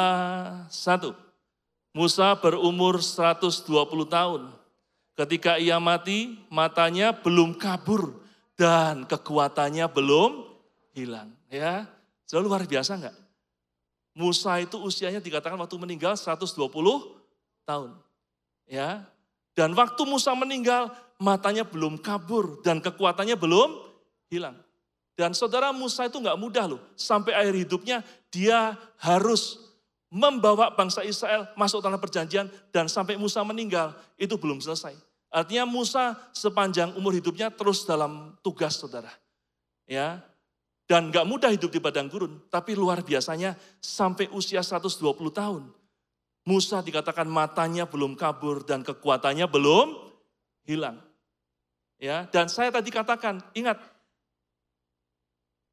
[0.68, 1.16] satu.
[1.96, 3.64] Musa berumur 120
[4.04, 4.52] tahun.
[5.16, 8.20] Ketika ia mati, matanya belum kabur
[8.52, 10.52] dan kekuatannya belum
[10.92, 11.32] hilang.
[11.48, 11.88] Ya,
[12.28, 13.16] selalu luar biasa enggak?
[14.12, 16.60] Musa itu usianya dikatakan waktu meninggal 120
[17.64, 17.96] tahun.
[18.68, 19.08] Ya,
[19.52, 20.88] dan waktu Musa meninggal,
[21.22, 23.78] matanya belum kabur dan kekuatannya belum
[24.26, 24.58] hilang.
[25.14, 26.82] Dan saudara Musa itu enggak mudah loh.
[26.98, 28.02] Sampai akhir hidupnya
[28.34, 29.62] dia harus
[30.10, 34.98] membawa bangsa Israel masuk tanah perjanjian dan sampai Musa meninggal itu belum selesai.
[35.32, 39.08] Artinya Musa sepanjang umur hidupnya terus dalam tugas saudara.
[39.88, 40.20] Ya,
[40.84, 45.00] dan gak mudah hidup di padang gurun, tapi luar biasanya sampai usia 120
[45.32, 45.64] tahun.
[46.44, 49.94] Musa dikatakan matanya belum kabur dan kekuatannya belum
[50.66, 50.98] hilang.
[52.02, 53.78] Ya, dan saya tadi katakan, ingat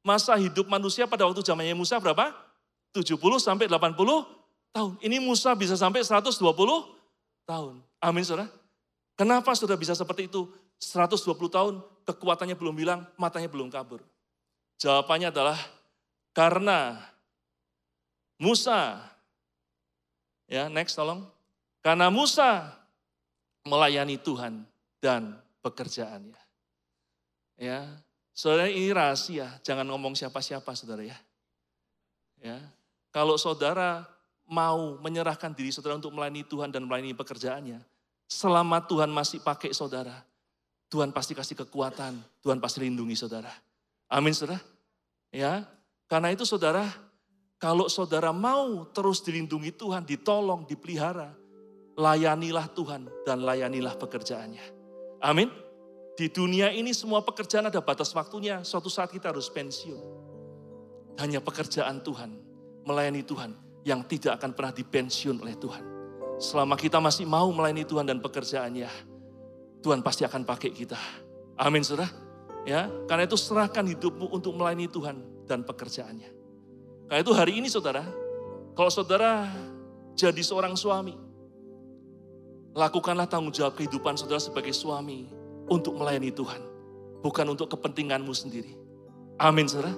[0.06, 2.30] masa hidup manusia pada waktu zamannya Musa berapa?
[2.94, 3.98] 70 sampai 80
[4.70, 4.92] tahun.
[5.02, 6.38] Ini Musa bisa sampai 120
[7.50, 7.82] tahun.
[7.98, 8.46] Amin saudara.
[9.18, 10.46] Kenapa sudah bisa seperti itu?
[10.78, 11.74] 120 tahun
[12.06, 13.98] kekuatannya belum hilang, matanya belum kabur.
[14.78, 15.58] Jawabannya adalah
[16.30, 16.94] karena
[18.38, 19.02] Musa,
[20.46, 21.26] ya next tolong.
[21.82, 22.70] Karena Musa
[23.66, 24.64] melayani Tuhan
[25.02, 26.38] dan pekerjaannya.
[27.60, 27.84] Ya,
[28.32, 31.18] saudara ini rahasia, jangan ngomong siapa-siapa saudara ya.
[32.40, 32.56] Ya,
[33.12, 34.08] kalau saudara
[34.48, 37.84] mau menyerahkan diri saudara untuk melayani Tuhan dan melayani pekerjaannya,
[38.24, 40.24] selama Tuhan masih pakai saudara,
[40.88, 43.52] Tuhan pasti kasih kekuatan, Tuhan pasti lindungi saudara.
[44.08, 44.58] Amin saudara.
[45.30, 45.68] Ya,
[46.10, 46.88] karena itu saudara,
[47.60, 51.36] kalau saudara mau terus dilindungi Tuhan, ditolong, dipelihara,
[51.94, 54.79] layanilah Tuhan dan layanilah pekerjaannya.
[55.20, 55.52] Amin.
[56.16, 60.00] Di dunia ini semua pekerjaan ada batas waktunya, suatu saat kita harus pensiun.
[61.20, 62.36] Hanya pekerjaan Tuhan
[62.84, 63.52] melayani Tuhan
[63.84, 65.84] yang tidak akan pernah dipensiun oleh Tuhan.
[66.40, 68.88] Selama kita masih mau melayani Tuhan dan pekerjaannya,
[69.80, 70.96] Tuhan pasti akan pakai kita.
[71.56, 72.08] Amin, saudara.
[72.68, 76.30] Ya, karena itu serahkan hidupmu untuk melayani Tuhan dan pekerjaannya.
[77.08, 78.04] Karena itu hari ini saudara,
[78.76, 79.48] kalau saudara
[80.12, 81.16] jadi seorang suami,
[82.74, 85.26] lakukanlah tanggung jawab kehidupan saudara sebagai suami
[85.70, 86.62] untuk melayani Tuhan.
[87.20, 88.72] Bukan untuk kepentinganmu sendiri.
[89.36, 89.92] Amin saudara.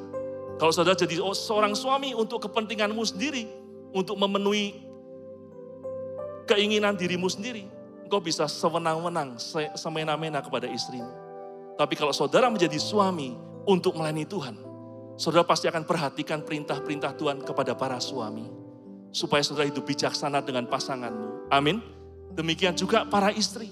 [0.59, 3.47] Kalau saudara jadi seorang suami untuk kepentinganmu sendiri,
[3.93, 4.79] untuk memenuhi
[6.47, 7.67] keinginan dirimu sendiri,
[8.07, 9.39] engkau bisa sewenang-wenang,
[9.79, 11.09] semena-mena kepada istrimu.
[11.79, 14.55] Tapi kalau saudara menjadi suami untuk melayani Tuhan,
[15.17, 18.51] saudara pasti akan perhatikan perintah-perintah Tuhan kepada para suami.
[19.13, 21.53] Supaya saudara hidup bijaksana dengan pasanganmu.
[21.53, 22.02] Amin.
[22.33, 23.69] Demikian juga para istri.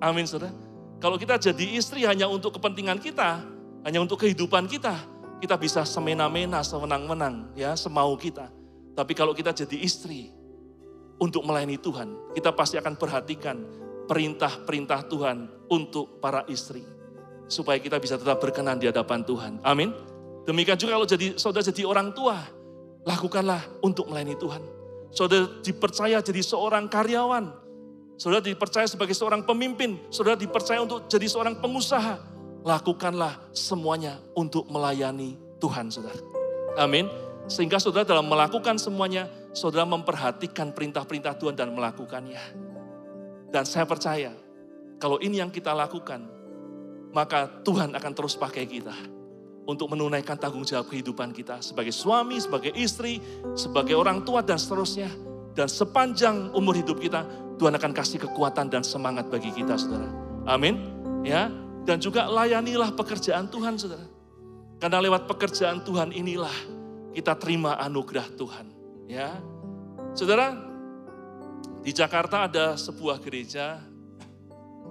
[0.00, 0.54] Amin saudara.
[0.98, 3.42] Kalau kita jadi istri hanya untuk kepentingan kita,
[3.86, 4.98] hanya untuk kehidupan kita,
[5.38, 8.50] kita bisa semena-mena, sewenang-wenang, ya, semau kita.
[8.98, 10.34] Tapi kalau kita jadi istri
[11.22, 13.56] untuk melayani Tuhan, kita pasti akan perhatikan
[14.10, 16.82] perintah-perintah Tuhan untuk para istri.
[17.46, 19.62] Supaya kita bisa tetap berkenan di hadapan Tuhan.
[19.62, 19.94] Amin.
[20.48, 22.36] Demikian juga kalau jadi saudara jadi orang tua,
[23.06, 24.62] lakukanlah untuk melayani Tuhan.
[25.14, 27.67] Saudara dipercaya jadi seorang karyawan.
[28.18, 29.94] Saudara dipercaya sebagai seorang pemimpin.
[30.10, 32.18] Saudara dipercaya untuk jadi seorang pengusaha.
[32.66, 36.18] Lakukanlah semuanya untuk melayani Tuhan, saudara.
[36.74, 37.06] Amin.
[37.46, 42.42] Sehingga saudara dalam melakukan semuanya, saudara memperhatikan perintah-perintah Tuhan dan melakukannya.
[43.54, 44.34] Dan saya percaya,
[44.98, 46.26] kalau ini yang kita lakukan,
[47.14, 48.92] maka Tuhan akan terus pakai kita
[49.64, 53.22] untuk menunaikan tanggung jawab kehidupan kita sebagai suami, sebagai istri,
[53.54, 55.27] sebagai orang tua dan seterusnya.
[55.58, 57.26] Dan sepanjang umur hidup kita,
[57.58, 60.06] Tuhan akan kasih kekuatan dan semangat bagi kita, saudara.
[60.46, 60.78] Amin.
[61.26, 61.50] Ya,
[61.82, 64.06] dan juga layanilah pekerjaan Tuhan, saudara.
[64.78, 66.54] Karena lewat pekerjaan Tuhan inilah
[67.10, 68.70] kita terima anugerah Tuhan.
[69.10, 69.34] Ya,
[70.14, 70.54] saudara,
[71.82, 73.82] di Jakarta ada sebuah gereja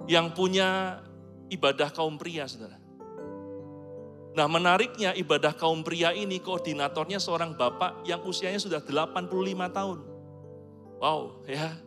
[0.04, 1.00] yang punya
[1.48, 2.76] ibadah kaum pria, saudara.
[4.36, 9.32] Nah menariknya ibadah kaum pria ini koordinatornya seorang bapak yang usianya sudah 85
[9.72, 10.07] tahun.
[10.98, 11.78] Wow ya,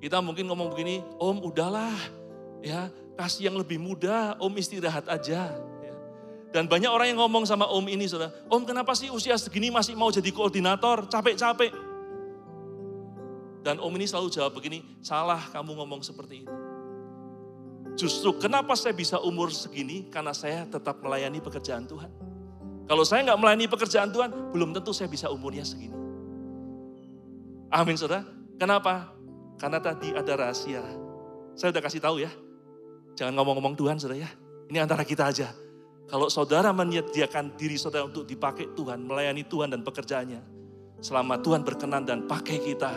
[0.00, 1.96] kita mungkin ngomong begini, om udahlah
[2.64, 5.52] ya kasih yang lebih muda, om istirahat aja.
[5.80, 5.94] Ya.
[6.50, 9.94] Dan banyak orang yang ngomong sama om ini, saudara, om kenapa sih usia segini masih
[9.94, 11.72] mau jadi koordinator, capek-capek.
[13.64, 16.52] Dan om ini selalu jawab begini, salah kamu ngomong seperti itu.
[17.94, 20.10] Justru kenapa saya bisa umur segini?
[20.10, 22.10] Karena saya tetap melayani pekerjaan Tuhan.
[22.84, 25.96] Kalau saya nggak melayani pekerjaan Tuhan, belum tentu saya bisa umurnya segini.
[27.72, 28.43] Amin saudara.
[28.58, 29.14] Kenapa?
[29.58, 30.82] Karena tadi ada rahasia.
[31.54, 32.30] Saya udah kasih tahu ya.
[33.14, 34.30] Jangan ngomong-ngomong Tuhan saudara ya.
[34.70, 35.54] Ini antara kita aja.
[36.10, 40.42] Kalau saudara menyediakan diri saudara untuk dipakai Tuhan, melayani Tuhan dan pekerjaannya.
[41.00, 42.92] Selama Tuhan berkenan dan pakai kita,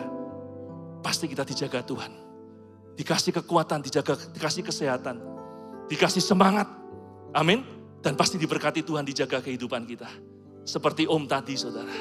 [1.04, 2.28] pasti kita dijaga Tuhan
[2.98, 5.22] dikasih kekuatan, dijaga, dikasih kesehatan,
[5.88, 6.66] dikasih semangat.
[7.32, 7.62] Amin.
[8.02, 10.10] Dan pasti diberkati Tuhan dijaga kehidupan kita.
[10.66, 11.94] Seperti Om tadi saudara.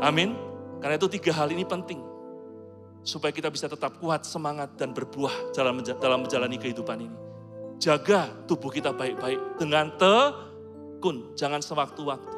[0.00, 0.32] Amin.
[0.80, 2.00] Karena itu tiga hal ini penting.
[3.04, 7.16] Supaya kita bisa tetap kuat, semangat, dan berbuah dalam, dalam menjalani kehidupan ini.
[7.76, 11.36] Jaga tubuh kita baik-baik dengan tekun.
[11.36, 12.36] Jangan sewaktu-waktu.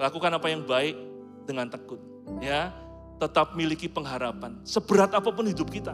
[0.00, 0.96] Lakukan apa yang baik
[1.44, 2.00] dengan tekun.
[2.40, 2.72] Ya,
[3.20, 4.56] tetap miliki pengharapan.
[4.64, 5.92] Seberat apa pun hidup kita,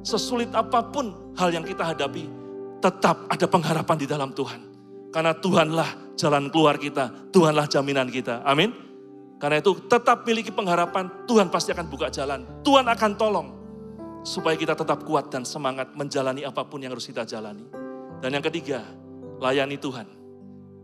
[0.00, 2.24] sesulit apa pun hal yang kita hadapi,
[2.80, 4.60] tetap ada pengharapan di dalam Tuhan.
[5.12, 8.40] Karena Tuhanlah jalan keluar kita, Tuhanlah jaminan kita.
[8.48, 8.72] Amin.
[9.42, 12.62] Karena itu tetap miliki pengharapan, Tuhan pasti akan buka jalan.
[12.62, 13.48] Tuhan akan tolong.
[14.22, 17.66] Supaya kita tetap kuat dan semangat menjalani apa pun yang harus kita jalani.
[18.22, 18.86] Dan yang ketiga,
[19.42, 20.06] layani Tuhan.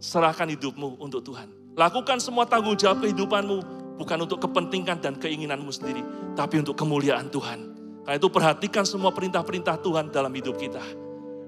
[0.03, 1.79] Serahkan hidupmu untuk Tuhan.
[1.79, 3.59] Lakukan semua tanggung jawab kehidupanmu
[3.95, 6.03] bukan untuk kepentingan dan keinginanmu sendiri,
[6.35, 7.59] tapi untuk kemuliaan Tuhan.
[8.03, 10.83] Karena itu perhatikan semua perintah-perintah Tuhan dalam hidup kita.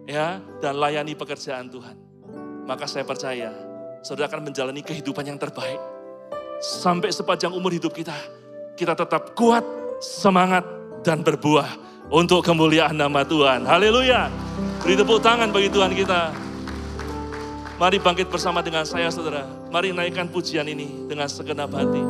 [0.06, 1.98] Ya, dan layani pekerjaan Tuhan.
[2.70, 3.50] Maka saya percaya,
[4.06, 5.98] saudara akan menjalani kehidupan yang terbaik.
[6.60, 8.12] Sampai sepanjang umur hidup kita,
[8.76, 9.64] kita tetap kuat,
[10.04, 10.60] semangat,
[11.00, 11.64] dan berbuah
[12.12, 13.64] untuk kemuliaan nama Tuhan.
[13.64, 14.28] Haleluya.
[14.84, 16.36] Beri tepuk tangan bagi Tuhan kita.
[17.80, 19.48] Mari bangkit bersama dengan saya saudara.
[19.72, 22.04] Mari naikkan pujian ini dengan segenap hati.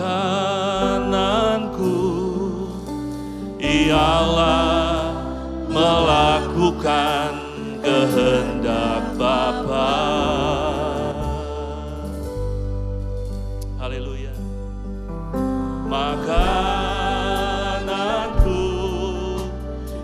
[3.59, 5.11] ialah
[5.67, 7.35] melakukan
[7.83, 10.34] kehendak Bapa.
[16.05, 16.37] Makananku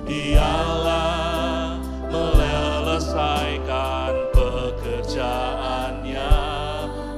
[0.10, 1.78] ialah
[4.34, 6.34] pekerjaannya.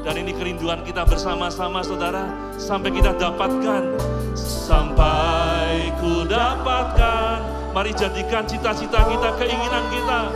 [0.03, 2.27] Dan ini kerinduan kita bersama-sama saudara.
[2.59, 3.95] Sampai kita dapatkan.
[4.35, 7.71] Sampai ku dapatkan.
[7.71, 10.27] Mari jadikan cita-cita kita, keinginan kita.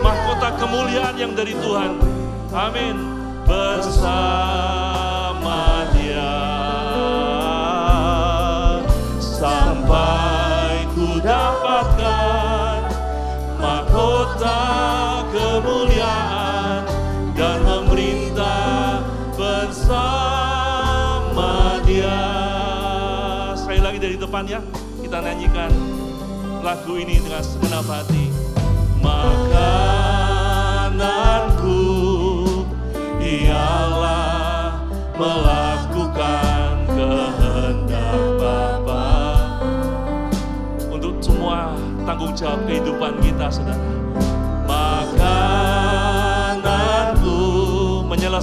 [0.00, 2.00] Mahkota kemuliaan yang dari Tuhan.
[2.56, 2.96] Amin.
[3.44, 4.32] Bersama
[15.62, 16.82] kemuliaan
[17.38, 18.98] dan memerintah
[19.38, 20.58] bersama
[21.86, 22.18] dia.
[23.54, 24.58] Sekali lagi dari depan ya,
[25.06, 25.70] kita nyanyikan
[26.66, 28.34] lagu ini dengan segenap hati.
[29.06, 30.02] Makananku
[33.22, 34.82] ialah
[35.14, 39.14] melakukan kehendak Bapa.
[40.90, 44.01] Untuk semua tanggung jawab kehidupan kita, saudara.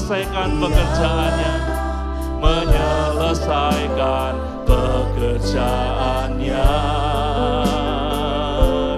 [0.10, 1.54] Menyelesaikan pekerjaannya,
[2.42, 4.34] menyelesaikan
[4.66, 6.66] pekerjaannya.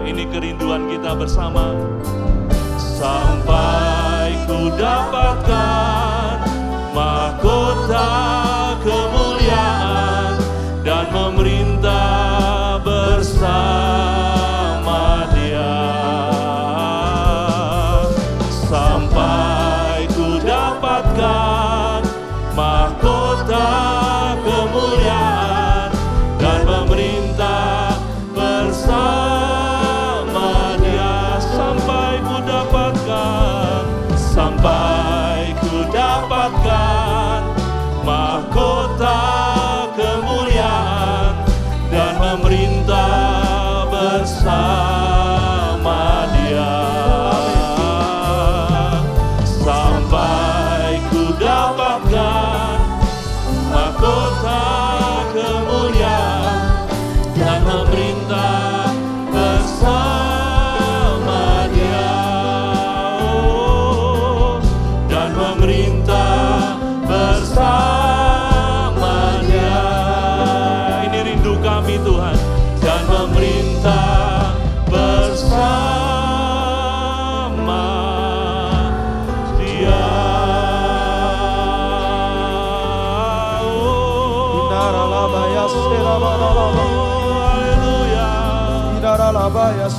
[0.07, 1.75] Ini kerinduan kita bersama.
[2.79, 6.00] Sampai ku dapatkan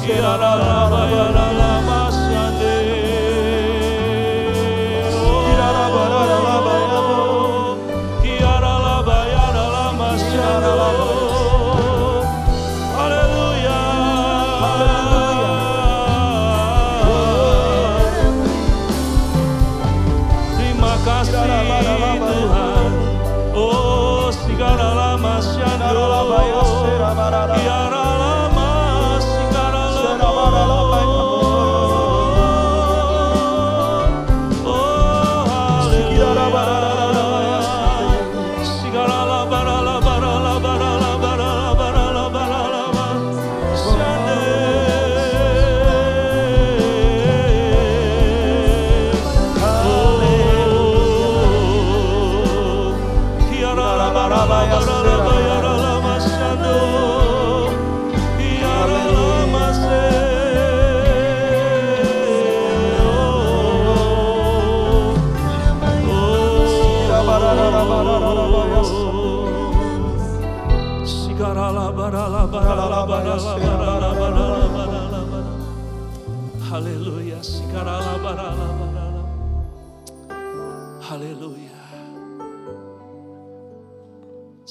[0.03, 1.52] Shira la la la la.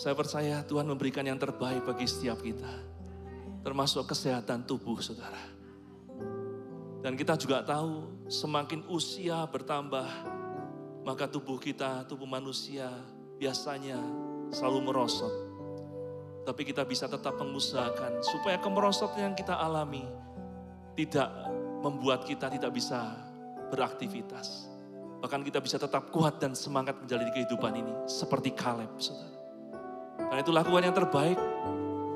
[0.01, 2.73] Saya percaya Tuhan memberikan yang terbaik bagi setiap kita.
[3.61, 5.37] Termasuk kesehatan tubuh saudara.
[7.05, 10.09] Dan kita juga tahu semakin usia bertambah,
[11.05, 12.89] maka tubuh kita, tubuh manusia
[13.37, 14.01] biasanya
[14.49, 15.29] selalu merosot.
[16.49, 20.01] Tapi kita bisa tetap mengusahakan supaya kemerosotan yang kita alami
[20.97, 21.29] tidak
[21.85, 23.21] membuat kita tidak bisa
[23.69, 24.65] beraktivitas.
[25.21, 29.40] Bahkan kita bisa tetap kuat dan semangat menjalani kehidupan ini seperti Kaleb, saudara.
[30.29, 31.39] Karena itu lakukan yang terbaik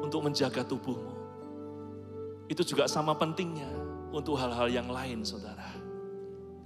[0.03, 1.13] untuk menjaga tubuhmu.
[2.45, 3.69] Itu juga sama pentingnya
[4.13, 5.73] untuk hal-hal yang lain, saudara.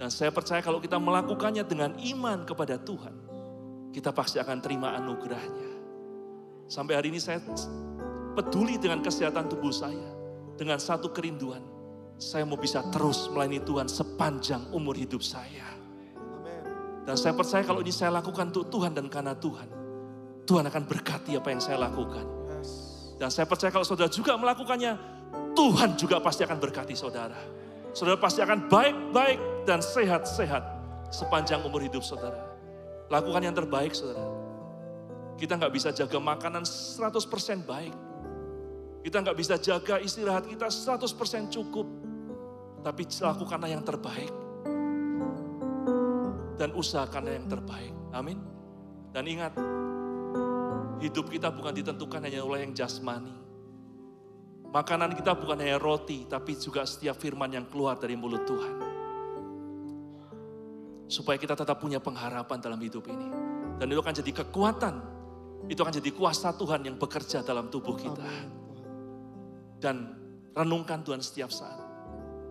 [0.00, 3.12] Dan saya percaya kalau kita melakukannya dengan iman kepada Tuhan,
[3.92, 5.70] kita pasti akan terima anugerahnya.
[6.70, 7.42] Sampai hari ini saya
[8.38, 10.16] peduli dengan kesehatan tubuh saya.
[10.54, 11.64] Dengan satu kerinduan,
[12.20, 15.66] saya mau bisa terus melayani Tuhan sepanjang umur hidup saya.
[17.08, 19.68] Dan saya percaya kalau ini saya lakukan untuk Tuhan dan karena Tuhan,
[20.50, 22.26] Tuhan akan berkati apa yang saya lakukan.
[23.22, 24.98] Dan saya percaya kalau saudara juga melakukannya,
[25.54, 27.38] Tuhan juga pasti akan berkati saudara.
[27.94, 30.66] Saudara pasti akan baik-baik dan sehat-sehat
[31.14, 32.50] sepanjang umur hidup saudara.
[33.06, 34.26] Lakukan yang terbaik saudara.
[35.38, 37.94] Kita nggak bisa jaga makanan 100% baik.
[39.06, 41.86] Kita nggak bisa jaga istirahat kita 100% cukup.
[42.82, 44.34] Tapi lakukanlah yang terbaik.
[46.58, 47.94] Dan usahakanlah yang terbaik.
[48.10, 48.42] Amin.
[49.10, 49.54] Dan ingat,
[51.00, 53.32] hidup kita bukan ditentukan hanya oleh yang jasmani.
[54.70, 58.76] Makanan kita bukan hanya roti, tapi juga setiap firman yang keluar dari mulut Tuhan.
[61.10, 63.28] Supaya kita tetap punya pengharapan dalam hidup ini.
[63.82, 64.94] Dan itu akan jadi kekuatan.
[65.66, 68.30] Itu akan jadi kuasa Tuhan yang bekerja dalam tubuh kita.
[69.82, 69.96] Dan
[70.54, 71.82] renungkan Tuhan setiap saat.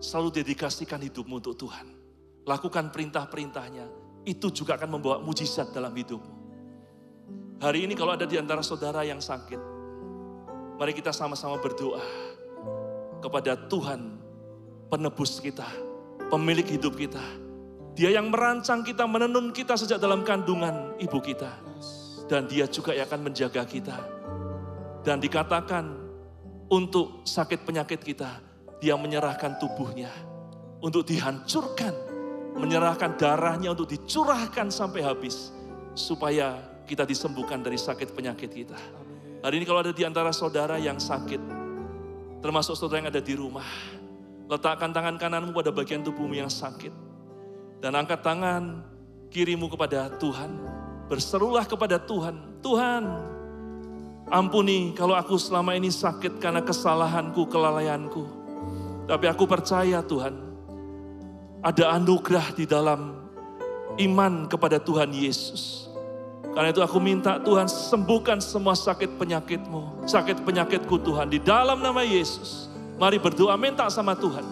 [0.04, 1.88] Selalu dedikasikan hidupmu untuk Tuhan.
[2.44, 4.02] Lakukan perintah-perintahnya.
[4.20, 6.39] itu juga akan membawa mujizat dalam hidupmu.
[7.60, 9.60] Hari ini kalau ada di antara saudara yang sakit,
[10.80, 12.00] mari kita sama-sama berdoa
[13.20, 14.16] kepada Tuhan
[14.88, 15.68] penebus kita,
[16.32, 17.20] pemilik hidup kita.
[17.92, 21.52] Dia yang merancang kita, menenun kita sejak dalam kandungan ibu kita.
[22.32, 24.08] Dan dia juga yang akan menjaga kita.
[25.04, 25.84] Dan dikatakan
[26.72, 28.40] untuk sakit penyakit kita,
[28.80, 30.08] dia menyerahkan tubuhnya
[30.80, 31.92] untuk dihancurkan,
[32.56, 35.52] menyerahkan darahnya untuk dicurahkan sampai habis,
[35.92, 38.74] supaya kita disembuhkan dari sakit penyakit kita.
[39.46, 41.38] Hari ini kalau ada di antara saudara yang sakit,
[42.42, 43.70] termasuk saudara yang ada di rumah,
[44.50, 46.90] letakkan tangan kananmu pada bagian tubuhmu yang sakit,
[47.78, 48.82] dan angkat tangan
[49.30, 50.50] kirimu kepada Tuhan,
[51.06, 53.04] berserulah kepada Tuhan, Tuhan,
[54.30, 58.22] Ampuni kalau aku selama ini sakit karena kesalahanku, kelalaianku.
[59.10, 60.38] Tapi aku percaya Tuhan,
[61.58, 63.26] ada anugerah di dalam
[63.98, 65.89] iman kepada Tuhan Yesus.
[66.50, 71.30] Karena itu aku minta Tuhan sembuhkan semua sakit penyakitmu, sakit penyakitku Tuhan.
[71.30, 72.66] Di dalam nama Yesus,
[72.98, 74.42] mari berdoa minta sama Tuhan.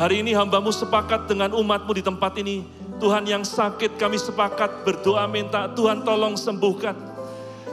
[0.00, 2.64] Hari ini hambamu sepakat dengan umatmu di tempat ini.
[3.00, 7.10] Tuhan yang sakit kami sepakat berdoa minta Tuhan tolong sembuhkan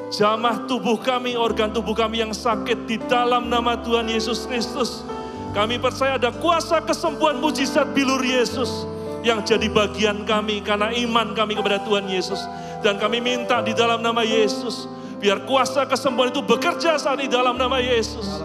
[0.07, 5.03] Jamah tubuh kami, organ tubuh kami yang sakit di dalam nama Tuhan Yesus Kristus.
[5.52, 8.88] Kami percaya ada kuasa kesembuhan mujizat bilur Yesus
[9.19, 12.40] yang jadi bagian kami karena iman kami kepada Tuhan Yesus.
[12.82, 14.86] Dan kami minta di dalam nama Yesus,
[15.18, 18.41] biar kuasa kesembuhan itu bekerja saat ini dalam nama Yesus.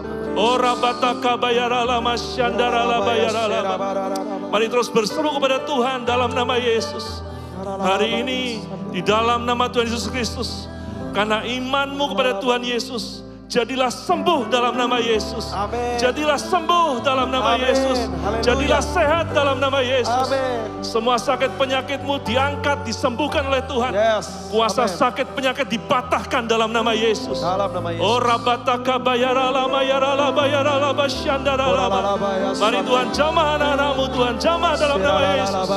[3.05, 3.77] Bayarala.
[4.49, 7.21] Mari terus berseru kepada Tuhan dalam nama Yesus.
[7.63, 10.65] Hari ini di dalam nama Tuhan Yesus Kristus
[11.13, 13.21] karena imanmu kepada Tuhan Yesus,
[13.53, 15.53] jadilah sembuh dalam nama Yesus.
[15.53, 16.01] Amin.
[16.01, 17.69] Jadilah sembuh dalam nama Amin.
[17.69, 18.09] Yesus.
[18.09, 18.41] Haleluya.
[18.41, 20.25] Jadilah sehat dalam nama Yesus.
[20.25, 20.81] Amin.
[20.81, 23.93] Semua sakit penyakitmu diangkat, disembuhkan oleh Tuhan.
[23.93, 24.49] Yes.
[24.49, 24.97] Kuasa Amin.
[24.97, 27.37] sakit penyakit dipatahkan dalam nama Yesus.
[27.37, 28.01] Dalam nama Yesus.
[28.01, 31.85] Oh rabataka bayarala mayarala bayarala basyandarala.
[32.57, 35.69] Mari Tuhan jamah anak-anakmu Tuhan jamah dalam nama Yesus.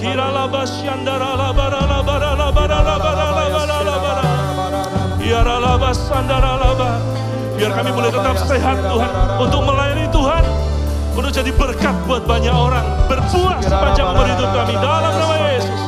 [0.00, 4.27] Kirala basyandarala barala barala barala barala barala barala.
[7.58, 9.12] Biar kami boleh tetap sehat Tuhan.
[9.42, 10.44] Untuk melayani Tuhan.
[11.18, 12.86] Untuk jadi berkat buat banyak orang.
[13.10, 14.74] Berbuah sepanjang umur hidup kami.
[14.78, 15.80] Dalam nama Yesus.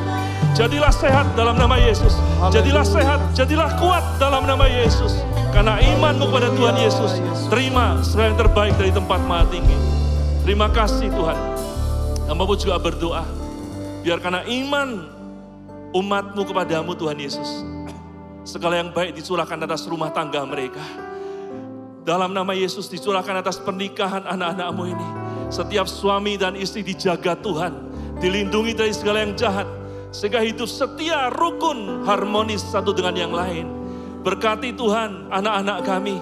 [0.61, 2.13] Jadilah sehat dalam nama Yesus.
[2.53, 5.17] Jadilah sehat, jadilah kuat dalam nama Yesus.
[5.55, 7.17] Karena imanmu kepada Tuhan Yesus.
[7.49, 9.79] Terima segala yang terbaik dari tempat maha tinggi.
[10.45, 11.39] Terima kasih Tuhan.
[12.29, 13.25] Hamba pun juga berdoa.
[14.05, 15.07] Biar karena iman
[15.97, 17.80] umatmu kepadamu Tuhan Yesus.
[18.51, 20.83] Segala yang baik dicurahkan atas rumah tangga mereka.
[22.03, 25.09] Dalam nama Yesus dicurahkan atas pernikahan anak-anakmu ini.
[25.55, 27.71] Setiap suami dan istri dijaga Tuhan.
[28.19, 29.71] Dilindungi dari segala yang jahat.
[30.11, 33.71] Sehingga hidup setia, rukun, harmonis satu dengan yang lain.
[34.27, 36.19] Berkati Tuhan anak-anak kami.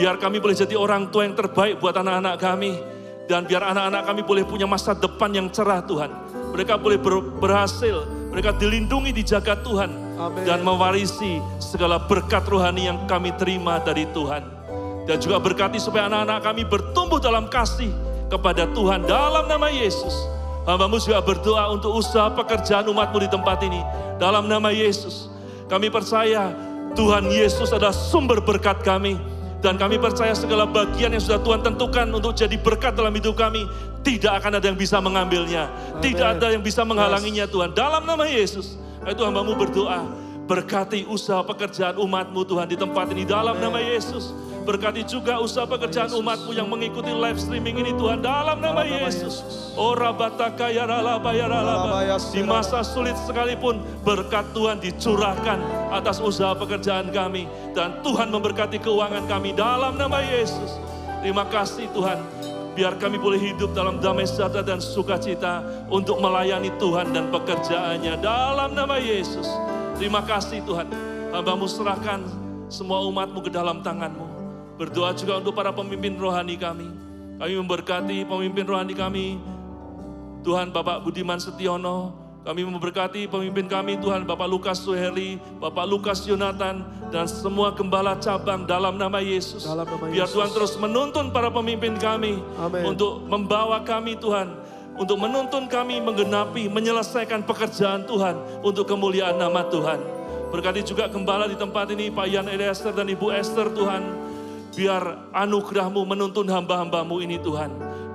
[0.00, 2.80] Biar kami boleh jadi orang tua yang terbaik buat anak-anak kami.
[3.28, 6.08] Dan biar anak-anak kami boleh punya masa depan yang cerah Tuhan.
[6.56, 8.08] Mereka boleh ber- berhasil.
[8.32, 10.07] Mereka dilindungi, dijaga Tuhan.
[10.18, 10.42] Amin.
[10.42, 14.42] Dan mewarisi segala berkat rohani yang kami terima dari Tuhan.
[15.06, 17.88] Dan juga berkati supaya anak-anak kami bertumbuh dalam kasih
[18.28, 20.12] kepada Tuhan dalam nama Yesus.
[20.68, 23.80] Hambamu juga berdoa untuk usaha pekerjaan umatmu di tempat ini.
[24.20, 25.32] Dalam nama Yesus.
[25.64, 26.52] Kami percaya
[26.92, 29.16] Tuhan Yesus adalah sumber berkat kami.
[29.58, 33.64] Dan kami percaya segala bagian yang sudah Tuhan tentukan untuk jadi berkat dalam hidup kami.
[34.04, 35.72] Tidak akan ada yang bisa mengambilnya.
[36.04, 36.36] Tidak Amin.
[36.36, 37.72] ada yang bisa menghalanginya Tuhan.
[37.72, 38.76] Dalam nama Yesus.
[39.08, 40.04] Itu hambamu berdoa.
[40.48, 43.28] Berkati usaha pekerjaan umatmu Tuhan di tempat ini.
[43.28, 44.32] Dalam nama Yesus.
[44.64, 48.20] Berkati juga usaha pekerjaan umatmu yang mengikuti live streaming ini Tuhan.
[48.20, 49.44] Dalam nama Yesus.
[49.76, 52.04] Oh rabataka ya ralaba ya ralaba.
[52.32, 55.60] Di masa sulit sekalipun berkat Tuhan dicurahkan
[55.92, 57.48] atas usaha pekerjaan kami.
[57.72, 60.76] Dan Tuhan memberkati keuangan kami dalam nama Yesus.
[61.20, 62.37] Terima kasih Tuhan.
[62.78, 68.70] Biar kami boleh hidup dalam damai sejahtera dan sukacita untuk melayani Tuhan dan pekerjaannya dalam
[68.70, 69.50] nama Yesus.
[69.98, 70.86] Terima kasih Tuhan.
[71.34, 72.22] Hambamu serahkan
[72.70, 74.22] semua umatmu ke dalam tanganmu.
[74.78, 76.86] Berdoa juga untuk para pemimpin rohani kami.
[77.42, 79.42] Kami memberkati pemimpin rohani kami,
[80.46, 82.14] Tuhan Bapak Budiman Setiono,
[82.48, 86.80] kami memberkati pemimpin kami Tuhan Bapak Lukas Suheri, Bapak Lukas Yonatan,
[87.12, 89.68] dan semua gembala cabang dalam nama Yesus.
[89.68, 90.32] Dalam nama Biar Yesus.
[90.32, 92.88] Tuhan terus menuntun para pemimpin kami Amin.
[92.88, 94.48] untuk membawa kami Tuhan,
[94.96, 100.00] untuk menuntun kami menggenapi, menyelesaikan pekerjaan Tuhan untuk kemuliaan nama Tuhan.
[100.48, 104.00] Berkati juga gembala di tempat ini Pak Yan Eliezer dan Ibu Esther Tuhan.
[104.72, 107.68] Biar anugerahmu menuntun hamba-hambamu ini Tuhan.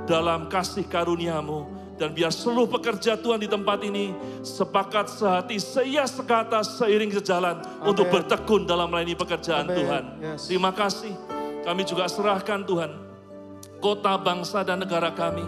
[0.09, 4.11] Dalam kasih karuniamu Dan biar seluruh pekerja Tuhan di tempat ini
[4.41, 9.77] sepakat sehati, seia sekata, seiring sejalan untuk bertekun dalam melayani pekerjaan Amin.
[9.77, 10.03] Tuhan.
[10.19, 10.49] Yes.
[10.49, 11.13] Terima kasih.
[11.63, 12.91] Kami juga serahkan Tuhan
[13.83, 15.43] kota, bangsa, dan negara kami.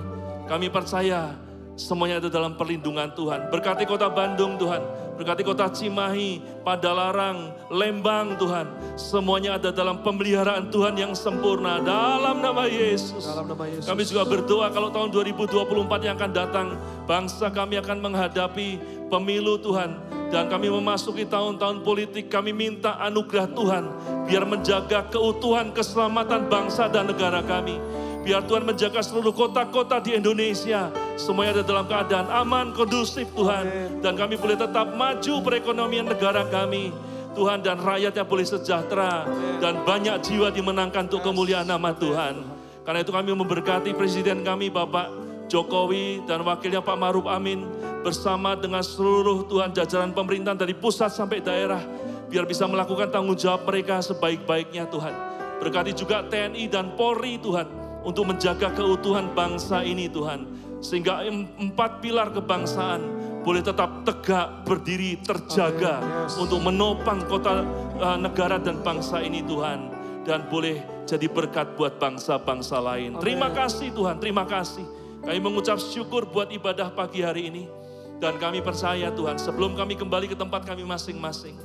[0.45, 1.31] Kami percaya
[1.79, 3.47] semuanya ada dalam perlindungan Tuhan.
[3.47, 4.83] Berkati kota Bandung Tuhan,
[5.15, 8.67] berkati kota Cimahi, Padalarang, Lembang Tuhan.
[8.99, 13.23] Semuanya ada dalam pemeliharaan Tuhan yang sempurna dalam nama Yesus.
[13.23, 13.87] Dalam nama Yesus.
[13.87, 16.67] Kami juga berdoa kalau tahun 2024 yang akan datang,
[17.07, 18.69] bangsa kami akan menghadapi
[19.07, 19.95] pemilu Tuhan.
[20.25, 23.83] Dan kami memasuki tahun-tahun politik, kami minta anugerah Tuhan,
[24.27, 27.77] biar menjaga keutuhan, keselamatan bangsa dan negara kami.
[28.25, 30.89] Biar Tuhan menjaga seluruh kota-kota di Indonesia.
[31.13, 33.69] Semuanya ada dalam keadaan aman, kondusif Tuhan.
[34.01, 36.89] Dan kami boleh tetap maju perekonomian negara kami.
[37.37, 39.29] Tuhan dan rakyatnya boleh sejahtera.
[39.61, 42.41] Dan banyak jiwa dimenangkan untuk kemuliaan nama Tuhan.
[42.81, 45.13] Karena itu kami memberkati Presiden kami Bapak
[45.45, 47.61] Jokowi dan wakilnya Pak Maruf Amin.
[48.01, 51.85] Bersama dengan seluruh Tuhan jajaran pemerintahan dari pusat sampai daerah.
[52.25, 55.13] Biar bisa melakukan tanggung jawab mereka sebaik-baiknya Tuhan.
[55.61, 60.45] Berkati juga TNI dan Polri Tuhan untuk menjaga keutuhan bangsa ini Tuhan.
[60.79, 63.01] Sehingga em- empat pilar kebangsaan
[63.41, 66.01] boleh tetap tegak, berdiri, terjaga.
[66.01, 66.37] Yes.
[66.37, 67.65] untuk menopang kota,
[67.97, 69.93] eh, negara dan bangsa ini Tuhan.
[70.25, 73.21] Dan boleh jadi berkat buat bangsa-bangsa lain.
[73.21, 74.81] Terima kasih Tuhan, terima kasih.
[75.21, 77.69] Kami mengucap syukur buat ibadah pagi hari ini.
[78.17, 81.59] Dan kami percaya Tuhan, sebelum kami kembali ke tempat kami masing-masing,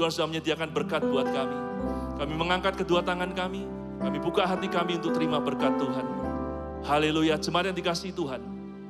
[0.00, 1.58] Tuhan sudah menyediakan berkat buat kami.
[2.16, 3.68] Kami mengangkat kedua tangan kami,
[4.00, 6.06] kami buka hati kami untuk terima berkat Tuhan.
[6.84, 8.38] Haleluya, jemaat yang dikasih Tuhan.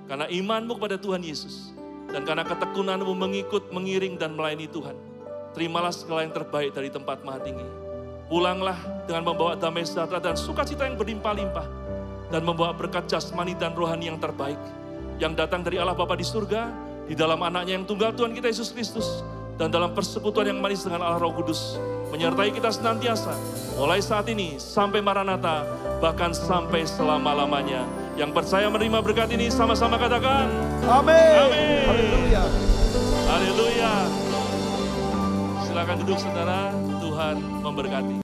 [0.06, 1.72] Karena imanmu kepada Tuhan Yesus.
[2.10, 4.94] Dan karena ketekunanmu mengikut, mengiring, dan melayani Tuhan.
[5.56, 7.66] Terimalah segala yang terbaik dari tempat maha tinggi.
[8.26, 8.76] Pulanglah
[9.06, 11.66] dengan membawa damai sejahtera dan sukacita yang berlimpah-limpah.
[12.30, 14.58] Dan membawa berkat jasmani dan rohani yang terbaik.
[15.22, 16.68] Yang datang dari Allah Bapa di surga,
[17.06, 19.22] di dalam anaknya yang tunggal Tuhan kita Yesus Kristus.
[19.56, 21.80] Dan dalam persekutuan yang manis dengan Allah Roh Kudus.
[22.16, 23.36] Menyertai kita senantiasa.
[23.76, 25.68] Mulai saat ini sampai Maranatha,
[26.00, 27.84] bahkan sampai selama-lamanya.
[28.16, 30.48] Yang percaya menerima berkat ini sama-sama katakan,
[30.88, 31.36] Amin.
[31.44, 31.84] Amin.
[31.84, 32.44] Haleluya.
[33.28, 33.92] Haleluya.
[35.60, 36.72] Silakan duduk saudara,
[37.04, 38.14] Tuhan memberkati.